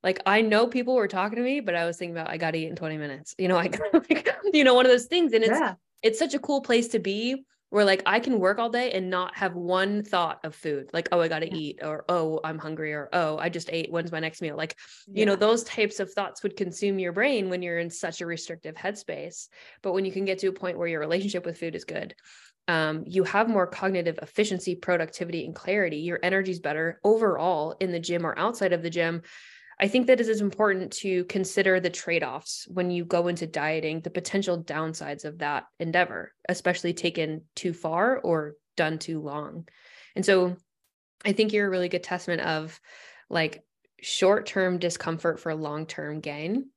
[0.03, 2.53] Like I know people were talking to me, but I was thinking about I got
[2.53, 3.35] to eat in 20 minutes.
[3.39, 5.33] You know, I like, you know, one of those things.
[5.33, 5.75] And it's yeah.
[6.03, 9.11] it's such a cool place to be where like I can work all day and
[9.11, 11.57] not have one thought of food, like, oh, I got to yeah.
[11.57, 13.93] eat, or oh, I'm hungry, or oh, I just ate.
[13.93, 14.57] When's my next meal?
[14.57, 14.75] Like,
[15.07, 15.21] yeah.
[15.21, 18.27] you know, those types of thoughts would consume your brain when you're in such a
[18.27, 19.49] restrictive headspace.
[19.83, 22.15] But when you can get to a point where your relationship with food is good,
[22.69, 25.99] um, you have more cognitive efficiency, productivity, and clarity.
[25.99, 29.23] Your energy's better overall in the gym or outside of the gym
[29.81, 33.47] I think that it is important to consider the trade offs when you go into
[33.47, 39.69] dieting, the potential downsides of that endeavor, especially taken too far or done too long.
[40.17, 40.57] And so
[41.25, 42.81] I think you're a really good testament of
[43.31, 43.63] like
[44.01, 46.71] short term discomfort for long term gain.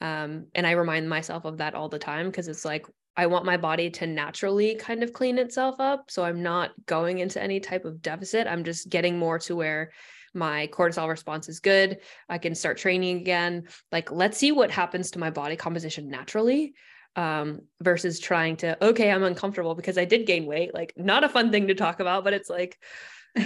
[0.00, 3.44] Um, and I remind myself of that all the time because it's like, I want
[3.44, 6.10] my body to naturally kind of clean itself up.
[6.10, 8.46] So I'm not going into any type of deficit.
[8.46, 9.92] I'm just getting more to where
[10.34, 11.98] my cortisol response is good
[12.28, 16.74] i can start training again like let's see what happens to my body composition naturally
[17.16, 21.28] um, versus trying to okay i'm uncomfortable because i did gain weight like not a
[21.28, 22.78] fun thing to talk about but it's like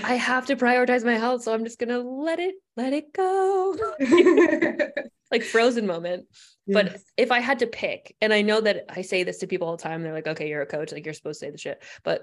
[0.05, 3.75] i have to prioritize my health so i'm just gonna let it let it go
[5.31, 6.27] like frozen moment
[6.67, 6.75] yes.
[6.75, 9.69] but if i had to pick and i know that i say this to people
[9.69, 11.59] all the time they're like okay you're a coach like you're supposed to say the
[11.59, 12.23] shit but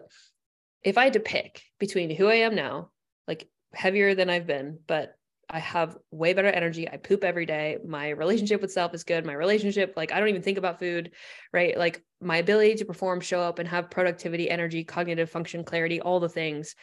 [0.84, 2.90] if i had to pick between who i am now
[3.28, 5.14] like heavier than I've been, but
[5.50, 6.90] I have way better energy.
[6.90, 7.78] I poop every day.
[7.86, 9.26] My relationship with self is good.
[9.26, 11.12] My relationship, like, I don't even think about food,
[11.54, 11.78] right?
[11.78, 16.20] Like, my ability to perform, show up, and have productivity, energy, cognitive function, clarity, all
[16.20, 16.76] the things.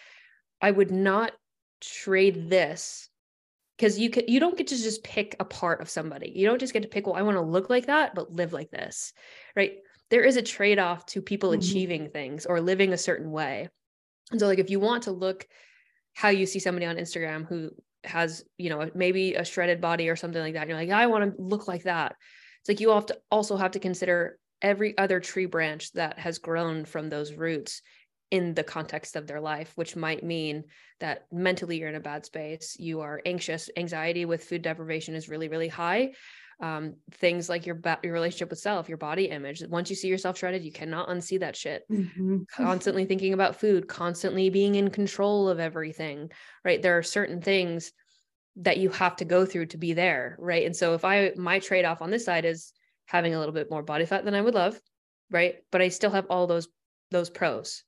[0.64, 1.32] I would not
[1.82, 3.10] trade this
[3.76, 6.32] because you could you don't get to just pick a part of somebody.
[6.34, 8.54] You don't just get to pick, well, I want to look like that, but live
[8.54, 9.12] like this,
[9.54, 9.72] right?
[10.08, 11.58] There is a trade-off to people mm-hmm.
[11.58, 13.68] achieving things or living a certain way.
[14.30, 15.46] And so, like, if you want to look
[16.14, 17.70] how you see somebody on Instagram who
[18.04, 20.62] has, you know, maybe a shredded body or something like that.
[20.62, 22.16] And you're like, I want to look like that.
[22.60, 26.38] It's like you have to also have to consider every other tree branch that has
[26.38, 27.82] grown from those roots
[28.30, 30.64] in the context of their life, which might mean
[31.00, 32.76] that mentally you're in a bad space.
[32.78, 33.70] You are anxious.
[33.76, 36.12] Anxiety with food deprivation is really, really high
[36.60, 39.62] um, things like your your relationship with self, your body image.
[39.68, 41.84] Once you see yourself shredded, you cannot unsee that shit.
[41.90, 42.42] Mm-hmm.
[42.50, 46.30] Constantly thinking about food, constantly being in control of everything.
[46.64, 46.80] Right?
[46.80, 47.92] There are certain things
[48.56, 50.64] that you have to go through to be there, right?
[50.64, 52.72] And so if I my trade off on this side is
[53.06, 54.78] having a little bit more body fat than I would love,
[55.30, 55.56] right?
[55.72, 56.68] But I still have all those
[57.10, 57.82] those pros.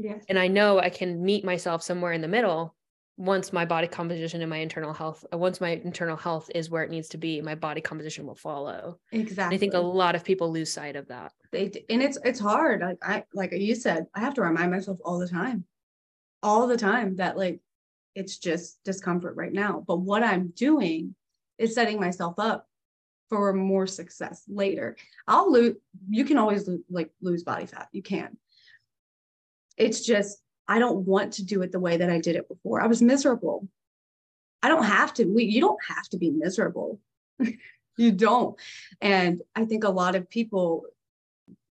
[0.00, 0.24] Yes.
[0.28, 2.74] And I know I can meet myself somewhere in the middle
[3.18, 6.82] once my body composition and my internal health uh, once my internal health is where
[6.82, 8.98] it needs to be my body composition will follow.
[9.12, 11.32] Exactly and i think a lot of people lose sight of that.
[11.52, 12.80] They and it's it's hard.
[12.80, 15.64] Like i like you said i have to remind myself all the time
[16.42, 17.60] all the time that like
[18.14, 19.84] it's just discomfort right now.
[19.86, 21.14] But what i'm doing
[21.58, 22.66] is setting myself up
[23.28, 24.96] for more success later.
[25.28, 25.76] I'll lose
[26.08, 27.88] you can always like lose body fat.
[27.92, 28.38] You can
[29.76, 32.80] it's just I don't want to do it the way that I did it before.
[32.80, 33.66] I was miserable.
[34.62, 37.00] I don't have to, we, you don't have to be miserable.
[37.96, 38.56] you don't.
[39.00, 40.84] And I think a lot of people,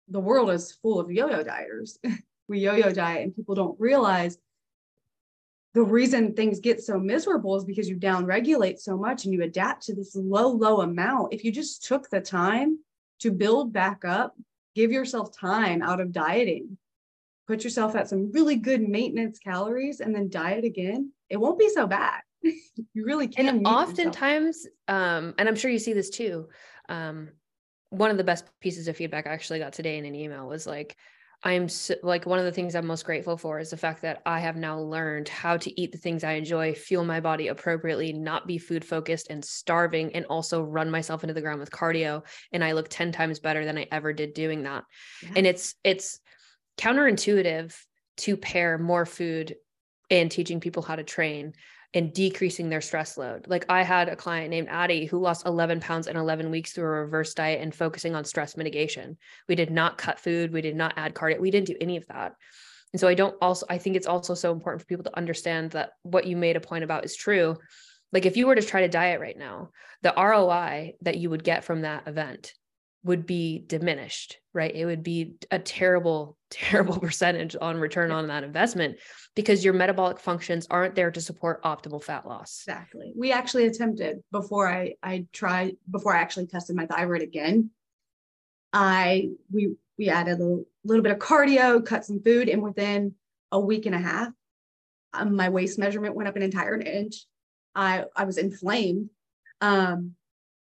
[0.10, 1.98] the world is full of yo yo dieters.
[2.50, 4.38] we yo yo diet, and people don't realize
[5.74, 9.42] the reason things get so miserable is because you down regulate so much and you
[9.42, 11.34] adapt to this low, low amount.
[11.34, 12.80] If you just took the time
[13.22, 14.36] to build back up,
[14.76, 16.78] give yourself time out of dieting
[17.52, 21.68] put yourself at some really good maintenance calories and then diet again, it won't be
[21.68, 22.22] so bad.
[22.42, 23.48] you really can.
[23.48, 26.48] And oftentimes, um, and I'm sure you see this too.
[26.88, 27.30] Um,
[27.90, 30.66] one of the best pieces of feedback I actually got today in an email was
[30.66, 30.96] like,
[31.44, 34.22] I'm so, like one of the things I'm most grateful for is the fact that
[34.26, 38.14] I have now learned how to eat the things I enjoy, fuel my body appropriately,
[38.14, 42.24] not be food focused and starving, and also run myself into the ground with cardio.
[42.54, 44.84] And I look 10 times better than I ever did doing that.
[45.24, 45.30] Yeah.
[45.36, 46.21] And it's, it's,
[46.82, 47.76] counterintuitive
[48.18, 49.56] to pair more food
[50.10, 51.54] and teaching people how to train
[51.94, 53.48] and decreasing their stress load.
[53.48, 56.86] Like I had a client named Addie who lost 11 pounds in 11 weeks through
[56.86, 59.18] a reverse diet and focusing on stress mitigation.
[59.48, 62.08] We did not cut food, we did not add cardio, we didn't do any of
[62.08, 62.34] that.
[62.94, 65.72] And so I don't also I think it's also so important for people to understand
[65.72, 67.58] that what you made a point about is true.
[68.12, 69.70] Like if you were to try to diet right now,
[70.02, 72.54] the ROI that you would get from that event
[73.04, 74.74] would be diminished, right?
[74.74, 78.98] It would be a terrible, terrible percentage on return on that investment
[79.36, 82.64] because your metabolic functions aren't there to support optimal fat loss.
[82.68, 83.14] Exactly.
[83.16, 87.72] We actually attempted before I I tried before I actually tested my thyroid again.
[88.74, 93.16] I we we added a little, little bit of cardio, cut some food, and within
[93.52, 94.30] a week and a half,
[95.14, 97.26] um, my waist measurement went up an entire inch.
[97.76, 99.10] I I was inflamed.
[99.60, 100.16] Um,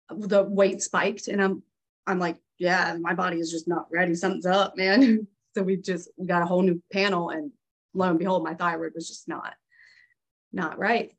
[0.09, 1.63] the weight spiked, and I'm
[2.07, 4.15] I'm like, yeah, my body is just not ready.
[4.15, 5.27] Something's up, man.
[5.55, 7.51] so we just we got a whole new panel, and
[7.93, 9.53] lo and behold, my thyroid was just not
[10.51, 11.11] not right.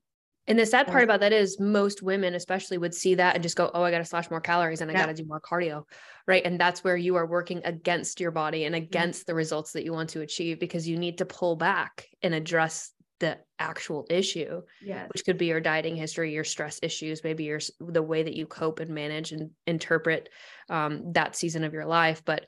[0.48, 3.56] And the sad part about that is most women, especially, would see that and just
[3.56, 5.06] go, Oh, I got to slash more calories and I yeah.
[5.06, 5.84] got to do more cardio.
[6.26, 6.44] Right.
[6.44, 8.84] And that's where you are working against your body and mm-hmm.
[8.84, 9.30] against mm-hmm.
[9.30, 12.90] the results that you want to achieve because you need to pull back and address
[13.20, 15.08] the actual issue, yes.
[15.12, 18.46] which could be your dieting history, your stress issues, maybe your the way that you
[18.46, 20.28] cope and manage and interpret
[20.72, 22.22] um, that season of your life.
[22.24, 22.46] But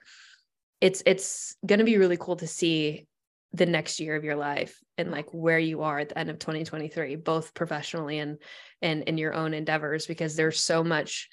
[0.81, 3.07] it's it's going to be really cool to see
[3.53, 6.41] the next year of your life and like where you are at the end of
[6.41, 8.39] 2023 both professionally and
[8.83, 11.29] and in your own endeavors because there's so much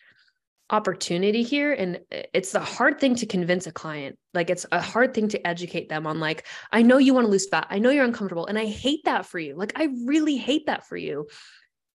[0.71, 1.73] opportunity here.
[1.73, 4.17] And it's the hard thing to convince a client.
[4.33, 7.31] Like it's a hard thing to educate them on like i know you want to
[7.31, 7.67] lose fat.
[7.69, 9.55] I know you're uncomfortable and i hate that for you.
[9.55, 11.27] Like i really hate that for you.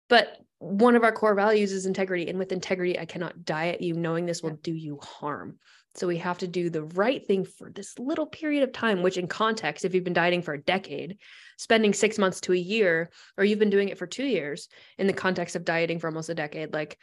[0.08, 3.94] But one of our core values is integrity and with integrity i cannot diet you
[3.94, 5.58] knowing this will do you harm
[5.96, 9.18] so we have to do the right thing for this little period of time, which
[9.18, 11.18] in context, if you've been dieting for a decade,
[11.58, 15.08] spending six months to a year, or you've been doing it for two years in
[15.08, 16.98] the context of dieting for almost a decade, like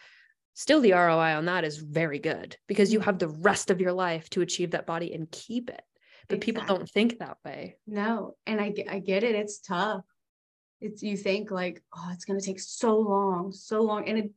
[0.55, 3.05] still the ROI on that is very good because you mm.
[3.05, 5.83] have the rest of your life to achieve that body and keep it.
[6.29, 6.53] But exactly.
[6.53, 7.77] people don't think that way.
[7.87, 8.37] No.
[8.47, 9.35] And I I get it.
[9.35, 10.05] It's tough.
[10.81, 14.09] It's, you think like, oh, it's going to take so long, so long.
[14.09, 14.31] And it,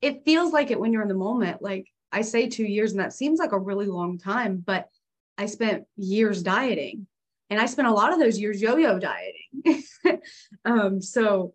[0.00, 1.62] it feels like it when you're in the moment.
[1.62, 4.88] Like I say two years, and that seems like a really long time, but
[5.38, 7.06] I spent years dieting.
[7.48, 9.82] And I spent a lot of those years yo yo dieting.
[10.64, 11.54] um, so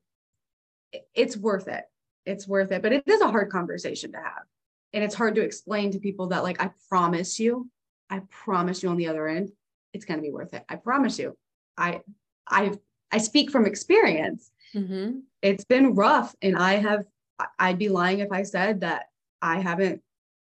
[1.16, 1.84] it's worth it.
[2.26, 2.82] It's worth it.
[2.82, 4.44] But it is a hard conversation to have.
[4.94, 7.70] And it's hard to explain to people that, like, I promise you,
[8.10, 9.52] I promise you on the other end,
[9.94, 10.64] it's going to be worth it.
[10.70, 11.36] I promise you.
[11.78, 12.02] I,
[12.48, 12.72] I,
[13.12, 14.52] I speak from experience.
[14.76, 15.20] Mm-hmm.
[15.42, 16.36] It's been rough.
[16.42, 17.06] And I have,
[17.60, 19.06] I'd be lying if I said that
[19.42, 20.02] I haven't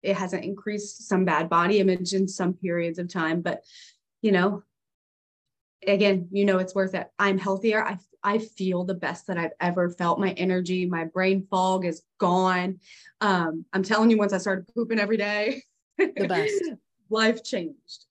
[0.03, 3.63] it hasn't increased some bad body image in some periods of time but
[4.23, 4.63] you know
[5.87, 9.53] again you know it's worth it i'm healthier i i feel the best that i've
[9.61, 12.79] ever felt my energy my brain fog is gone
[13.21, 15.63] um i'm telling you once i started pooping every day
[15.99, 16.63] the best
[17.11, 18.07] life changed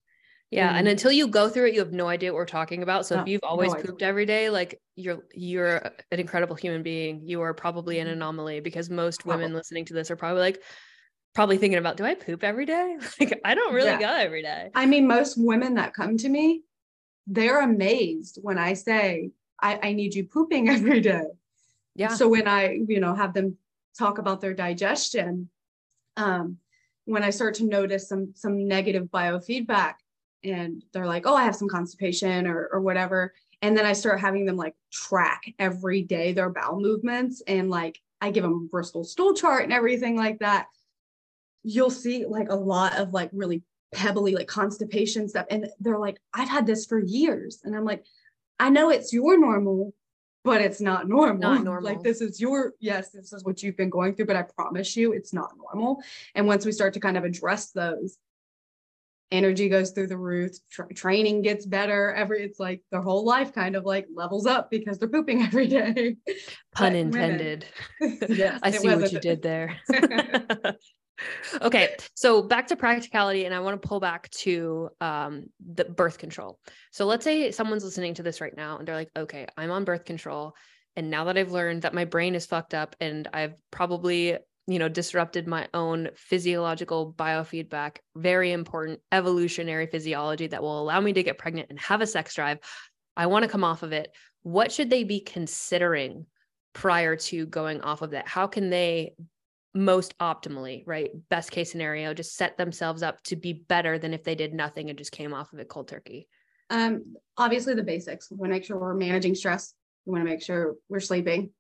[0.50, 3.06] yeah, and until you go through it, you have no idea what we're talking about.
[3.06, 5.76] So no, if you've always no pooped every day, like you're you're
[6.10, 7.22] an incredible human being.
[7.26, 8.14] You are probably an mm-hmm.
[8.14, 10.64] anomaly because most women listening to this are probably like,
[11.36, 12.96] probably thinking about do I poop every day?
[13.20, 14.00] like I don't really yeah.
[14.00, 14.70] go every day.
[14.74, 16.64] I mean, most women that come to me,
[17.28, 19.32] they're amazed when I say,
[19.62, 21.26] I, I need you pooping every day.
[21.96, 22.10] Yeah.
[22.10, 23.58] So when I, you know, have them
[24.00, 25.50] talk about their digestion,
[26.16, 26.58] um,
[27.04, 29.96] when I start to notice some some negative biofeedback
[30.44, 33.34] and they're like, oh, I have some constipation or or whatever.
[33.62, 38.00] And then I start having them like track every day their bowel movements and like
[38.22, 40.68] I give them a Bristol stool chart and everything like that
[41.64, 43.62] you'll see like a lot of like really
[43.94, 48.06] pebbly like constipation stuff and they're like i've had this for years and i'm like
[48.60, 49.94] i know it's your normal
[50.48, 51.38] but it's not normal.
[51.38, 51.84] Not normal.
[51.84, 54.96] Like this is your yes, this is what you've been going through, but I promise
[54.96, 56.02] you it's not normal.
[56.36, 58.18] And once we start to kind of address those,
[59.32, 62.14] energy goes through the roof, tra- training gets better.
[62.14, 65.68] Every it's like their whole life kind of like levels up because they're pooping every
[65.68, 66.18] day.
[66.74, 67.66] Pun intended.
[68.30, 69.80] yes, I see what you did there.
[71.64, 76.20] okay so back to practicality and i want to pull back to um, the birth
[76.20, 76.60] control
[76.92, 79.84] so let's say someone's listening to this right now and they're like okay i'm on
[79.84, 80.54] birth control
[80.96, 84.38] and now that i've learned that my brain is fucked up and i've probably
[84.68, 91.14] you know disrupted my own physiological biofeedback very important evolutionary physiology that will allow me
[91.14, 92.60] to get pregnant and have a sex drive
[93.16, 94.12] i want to come off of it
[94.44, 96.26] what should they be considering
[96.74, 99.14] prior to going off of that how can they
[99.78, 101.12] most optimally, right?
[101.30, 104.90] Best case scenario, just set themselves up to be better than if they did nothing
[104.90, 106.28] and just came off of it cold turkey?
[106.70, 108.30] Um, obviously the basics.
[108.30, 109.74] We want to make sure we're managing stress.
[110.06, 111.52] We want to make sure we're sleeping.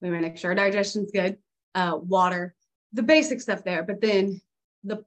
[0.00, 1.36] We want to make sure our digestion's good.
[1.76, 2.54] Uh, water,
[2.92, 3.82] the basic stuff there.
[3.84, 4.40] But then
[4.82, 5.04] the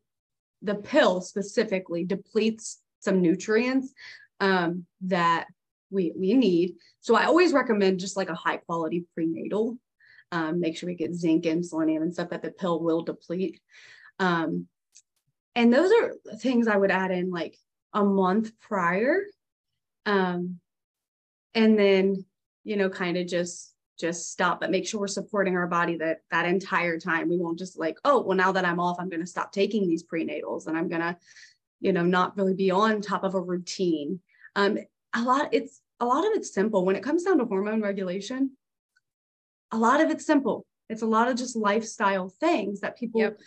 [0.61, 3.91] the pill specifically depletes some nutrients
[4.39, 5.47] um, that
[5.89, 6.75] we we need.
[7.01, 9.77] So I always recommend just like a high quality prenatal
[10.31, 13.59] um, make sure we get zinc and selenium and stuff that the pill will deplete.
[14.19, 14.67] Um,
[15.55, 17.57] and those are things I would add in like
[17.93, 19.23] a month prior.
[20.05, 20.59] Um,
[21.55, 22.25] and then,
[22.63, 26.19] you know, kind of just just stop but make sure we're supporting our body that
[26.31, 27.29] that entire time.
[27.29, 29.87] We won't just like oh well now that i'm off i'm going to stop taking
[29.87, 31.17] these prenatals and i'm going to
[31.81, 34.19] you know not really be on top of a routine.
[34.55, 34.77] Um
[35.13, 36.85] a lot it's a lot of it's simple.
[36.85, 38.51] When it comes down to hormone regulation
[39.71, 40.65] a lot of it's simple.
[40.89, 43.39] It's a lot of just lifestyle things that people yep.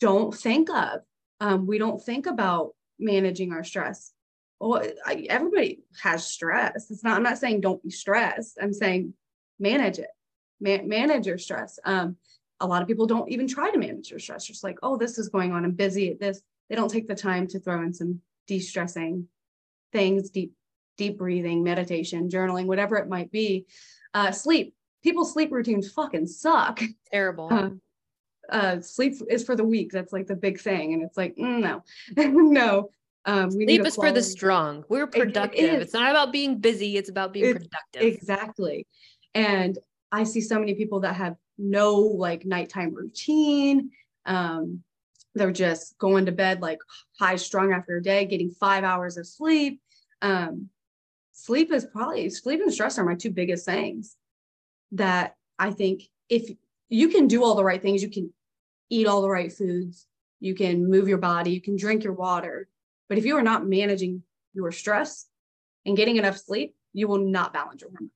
[0.00, 1.00] don't think of.
[1.40, 4.12] Um, we don't think about managing our stress.
[4.60, 6.90] Well I, everybody has stress.
[6.90, 8.58] It's not i'm not saying don't be stressed.
[8.62, 9.14] I'm saying
[9.58, 10.10] manage it
[10.60, 11.78] Man- manage your stress.
[11.84, 12.16] Um,
[12.60, 14.44] a lot of people don't even try to manage their stress.
[14.44, 15.64] Just like oh this is going on.
[15.64, 16.40] I'm busy at this.
[16.68, 19.26] They don't take the time to throw in some de-stressing
[19.92, 20.52] things deep
[20.96, 23.66] deep breathing meditation journaling whatever it might be.
[24.14, 24.74] Uh, sleep.
[25.02, 26.80] People's sleep routines fucking suck.
[27.12, 27.48] Terrible.
[27.52, 27.70] Uh,
[28.50, 29.92] uh, sleep is for the weak.
[29.92, 30.94] That's like the big thing.
[30.94, 31.84] And it's like mm, no.
[32.16, 32.90] No.
[33.24, 34.84] Um, sleep is for the strong.
[34.88, 36.96] We're productive it, it it's not about being busy.
[36.96, 38.14] It's about being it's, productive.
[38.14, 38.86] exactly
[39.38, 39.78] and
[40.12, 43.90] i see so many people that have no like nighttime routine.
[44.24, 44.82] Um,
[45.34, 46.78] they're just going to bed like
[47.18, 49.80] high strung after a day getting five hours of sleep.
[50.22, 50.68] Um,
[51.32, 54.16] sleep is probably sleep and stress are my two biggest things
[54.92, 56.50] that i think if
[56.88, 58.32] you can do all the right things you can
[58.90, 60.06] eat all the right foods
[60.40, 62.68] you can move your body you can drink your water.
[63.08, 64.22] But if you are not managing
[64.52, 65.26] your stress
[65.86, 68.10] and getting enough sleep you will not balance your hormones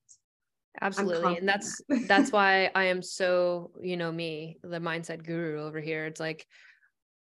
[0.83, 5.79] absolutely and that's that's why i am so you know me the mindset guru over
[5.79, 6.05] here.
[6.05, 6.45] It's like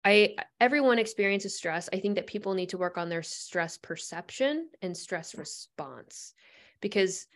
[0.04, 1.90] i everyone experiences stress.
[1.94, 6.34] I think that people need to work on their stress perception and stress response
[6.82, 7.28] because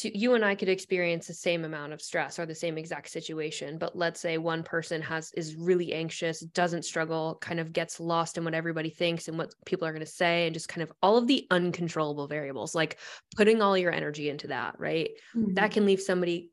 [0.00, 3.10] to, you and I could experience the same amount of stress or the same exact
[3.10, 8.00] situation, but let's say one person has is really anxious, doesn't struggle, kind of gets
[8.00, 10.82] lost in what everybody thinks and what people are going to say, and just kind
[10.82, 12.98] of all of the uncontrollable variables, like
[13.36, 15.10] putting all your energy into that, right?
[15.36, 15.54] Mm-hmm.
[15.54, 16.50] That can leave somebody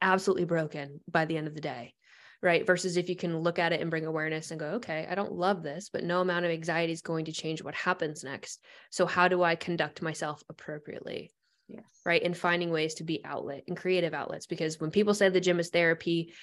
[0.00, 1.94] absolutely broken by the end of the day.
[2.42, 2.66] Right.
[2.66, 5.32] Versus if you can look at it and bring awareness and go, okay, I don't
[5.32, 8.62] love this, but no amount of anxiety is going to change what happens next.
[8.90, 11.32] So, how do I conduct myself appropriately?
[11.68, 11.84] Yes.
[12.04, 12.22] Right.
[12.22, 14.46] And finding ways to be outlet and creative outlets.
[14.46, 16.34] Because when people say the gym is therapy,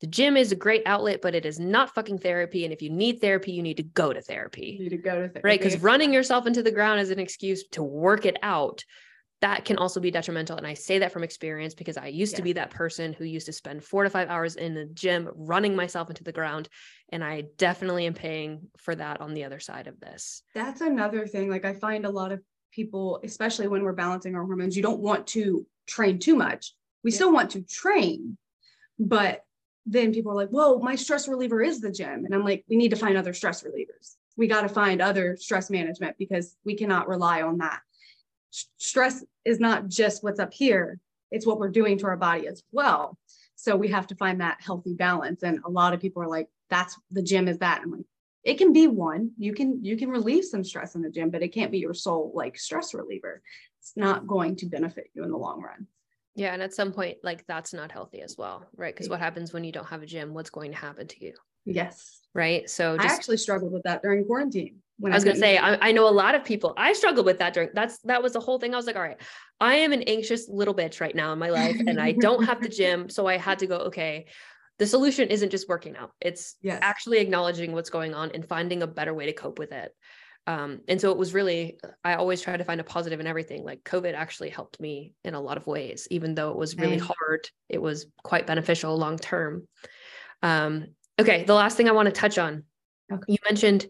[0.00, 2.64] the gym is a great outlet, but it is not fucking therapy.
[2.64, 4.76] And if you need therapy, you need to go to therapy.
[4.78, 5.40] You need to go to therapy.
[5.44, 5.60] Right.
[5.60, 8.82] Because running yourself into the ground as an excuse to work it out,
[9.40, 10.56] that can also be detrimental.
[10.56, 13.46] And I say that from experience because I used to be that person who used
[13.46, 16.68] to spend four to five hours in the gym running myself into the ground.
[17.10, 20.42] And I definitely am paying for that on the other side of this.
[20.54, 21.48] That's another thing.
[21.48, 25.00] Like I find a lot of people, especially when we're balancing our hormones, you don't
[25.00, 26.74] want to train too much.
[27.02, 27.16] We yeah.
[27.16, 28.36] still want to train,
[28.98, 29.44] but
[29.86, 32.24] then people are like, whoa, my stress reliever is the gym.
[32.24, 34.16] And I'm like, we need to find other stress relievers.
[34.36, 37.80] We got to find other stress management because we cannot rely on that.
[38.78, 40.98] stress is not just what's up here,
[41.30, 43.16] it's what we're doing to our body as well.
[43.56, 45.42] So we have to find that healthy balance.
[45.42, 47.82] And a lot of people are like, that's the gym is that.
[47.82, 48.06] I'm like,
[48.44, 51.42] it can be one you can you can relieve some stress in the gym but
[51.42, 53.42] it can't be your sole like stress reliever
[53.80, 55.86] it's not going to benefit you in the long run
[56.34, 59.52] yeah and at some point like that's not healthy as well right because what happens
[59.52, 61.34] when you don't have a gym what's going to happen to you
[61.64, 65.36] yes right so just, i actually struggled with that during quarantine when I was gonna
[65.36, 66.74] say, I, I, know a lot of people.
[66.76, 67.70] I struggled with that during.
[67.72, 68.74] That's that was the whole thing.
[68.74, 69.18] I was like, all right,
[69.58, 72.62] I am an anxious little bitch right now in my life, and I don't have
[72.62, 73.76] the gym, so I had to go.
[73.76, 74.26] Okay,
[74.80, 76.12] the solution isn't just working out.
[76.22, 76.78] It's yes.
[76.80, 79.94] actually acknowledging what's going on and finding a better way to cope with it.
[80.46, 83.62] Um, and so it was really i always try to find a positive in everything.
[83.62, 86.96] Like covid actually helped me in a lot of ways even though it was really
[86.98, 87.46] hard.
[87.68, 89.68] It was quite beneficial long term.
[90.42, 90.86] Um,
[91.20, 92.64] okay the last thing i want to touch on.
[93.12, 93.22] Okay.
[93.28, 93.86] you mentioned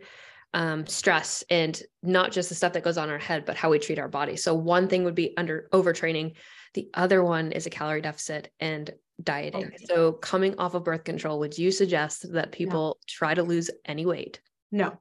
[0.55, 3.79] um, stress and not just the stuff that goes on our head but how we
[3.79, 4.35] treat our body.
[4.35, 6.33] So one thing would be under overtraining.
[6.75, 8.91] The other one is a calorie deficit and
[9.23, 9.67] dieting.
[9.67, 9.85] Okay.
[9.85, 12.95] So, coming off of birth control, would you suggest that people no.
[13.07, 14.41] try to lose any weight?
[14.73, 14.99] No.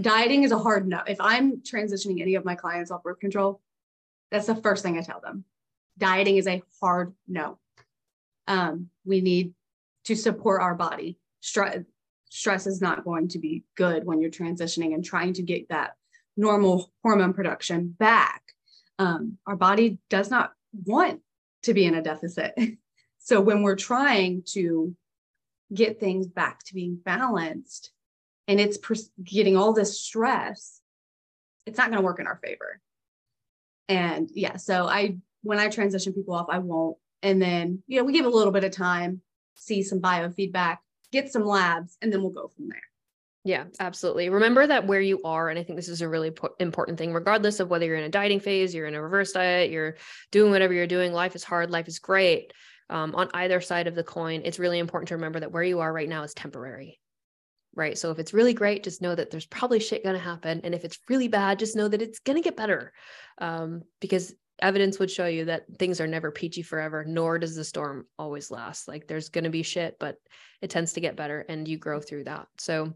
[0.00, 1.02] Dieting is a hard no.
[1.06, 3.60] If I'm transitioning any of my clients off birth control,
[4.30, 5.44] that's the first thing I tell them.
[5.98, 7.58] Dieting is a hard no.
[8.48, 9.54] Um, we need
[10.04, 11.18] to support our body.
[11.40, 11.78] Stress,
[12.28, 15.94] stress is not going to be good when you're transitioning and trying to get that
[16.36, 18.42] normal hormone production back.
[18.98, 20.52] Um, our body does not
[20.84, 21.20] want
[21.62, 22.54] to be in a deficit.
[23.24, 24.94] So when we're trying to
[25.72, 27.90] get things back to being balanced
[28.46, 30.80] and it's pers- getting all this stress,
[31.64, 32.80] it's not going to work in our favor.
[33.88, 36.98] And yeah, so I, when I transition people off, I won't.
[37.22, 39.22] And then, you know, we give a little bit of time,
[39.54, 40.78] see some biofeedback,
[41.10, 42.82] get some labs, and then we'll go from there.
[43.46, 44.28] Yeah, absolutely.
[44.28, 47.60] Remember that where you are, and I think this is a really important thing, regardless
[47.60, 49.96] of whether you're in a dieting phase, you're in a reverse diet, you're
[50.30, 52.52] doing whatever you're doing, life is hard, life is great.
[52.90, 55.80] Um, on either side of the coin, it's really important to remember that where you
[55.80, 57.00] are right now is temporary.
[57.76, 57.98] Right.
[57.98, 60.60] So if it's really great, just know that there's probably shit going to happen.
[60.62, 62.92] And if it's really bad, just know that it's going to get better.
[63.38, 67.64] Um, because evidence would show you that things are never peachy forever, nor does the
[67.64, 68.86] storm always last.
[68.86, 70.16] Like there's going to be shit, but
[70.62, 72.46] it tends to get better and you grow through that.
[72.58, 72.94] So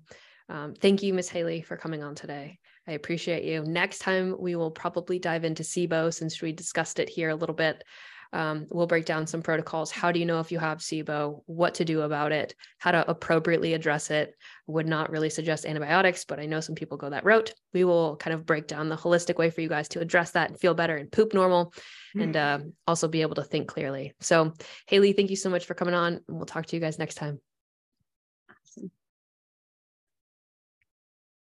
[0.48, 2.58] um, thank you, Miss Haley, for coming on today.
[2.86, 3.62] I appreciate you.
[3.64, 7.54] Next time, we will probably dive into SIBO since we discussed it here a little
[7.54, 7.84] bit.
[8.32, 9.90] Um, we'll break down some protocols.
[9.90, 11.42] How do you know if you have SIBO?
[11.46, 12.54] What to do about it?
[12.78, 14.34] How to appropriately address it?
[14.66, 17.52] Would not really suggest antibiotics, but I know some people go that route.
[17.72, 20.50] We will kind of break down the holistic way for you guys to address that
[20.50, 22.20] and feel better and poop normal mm-hmm.
[22.20, 24.14] and uh, also be able to think clearly.
[24.20, 24.52] So,
[24.86, 26.20] Haley, thank you so much for coming on.
[26.28, 27.40] We'll talk to you guys next time.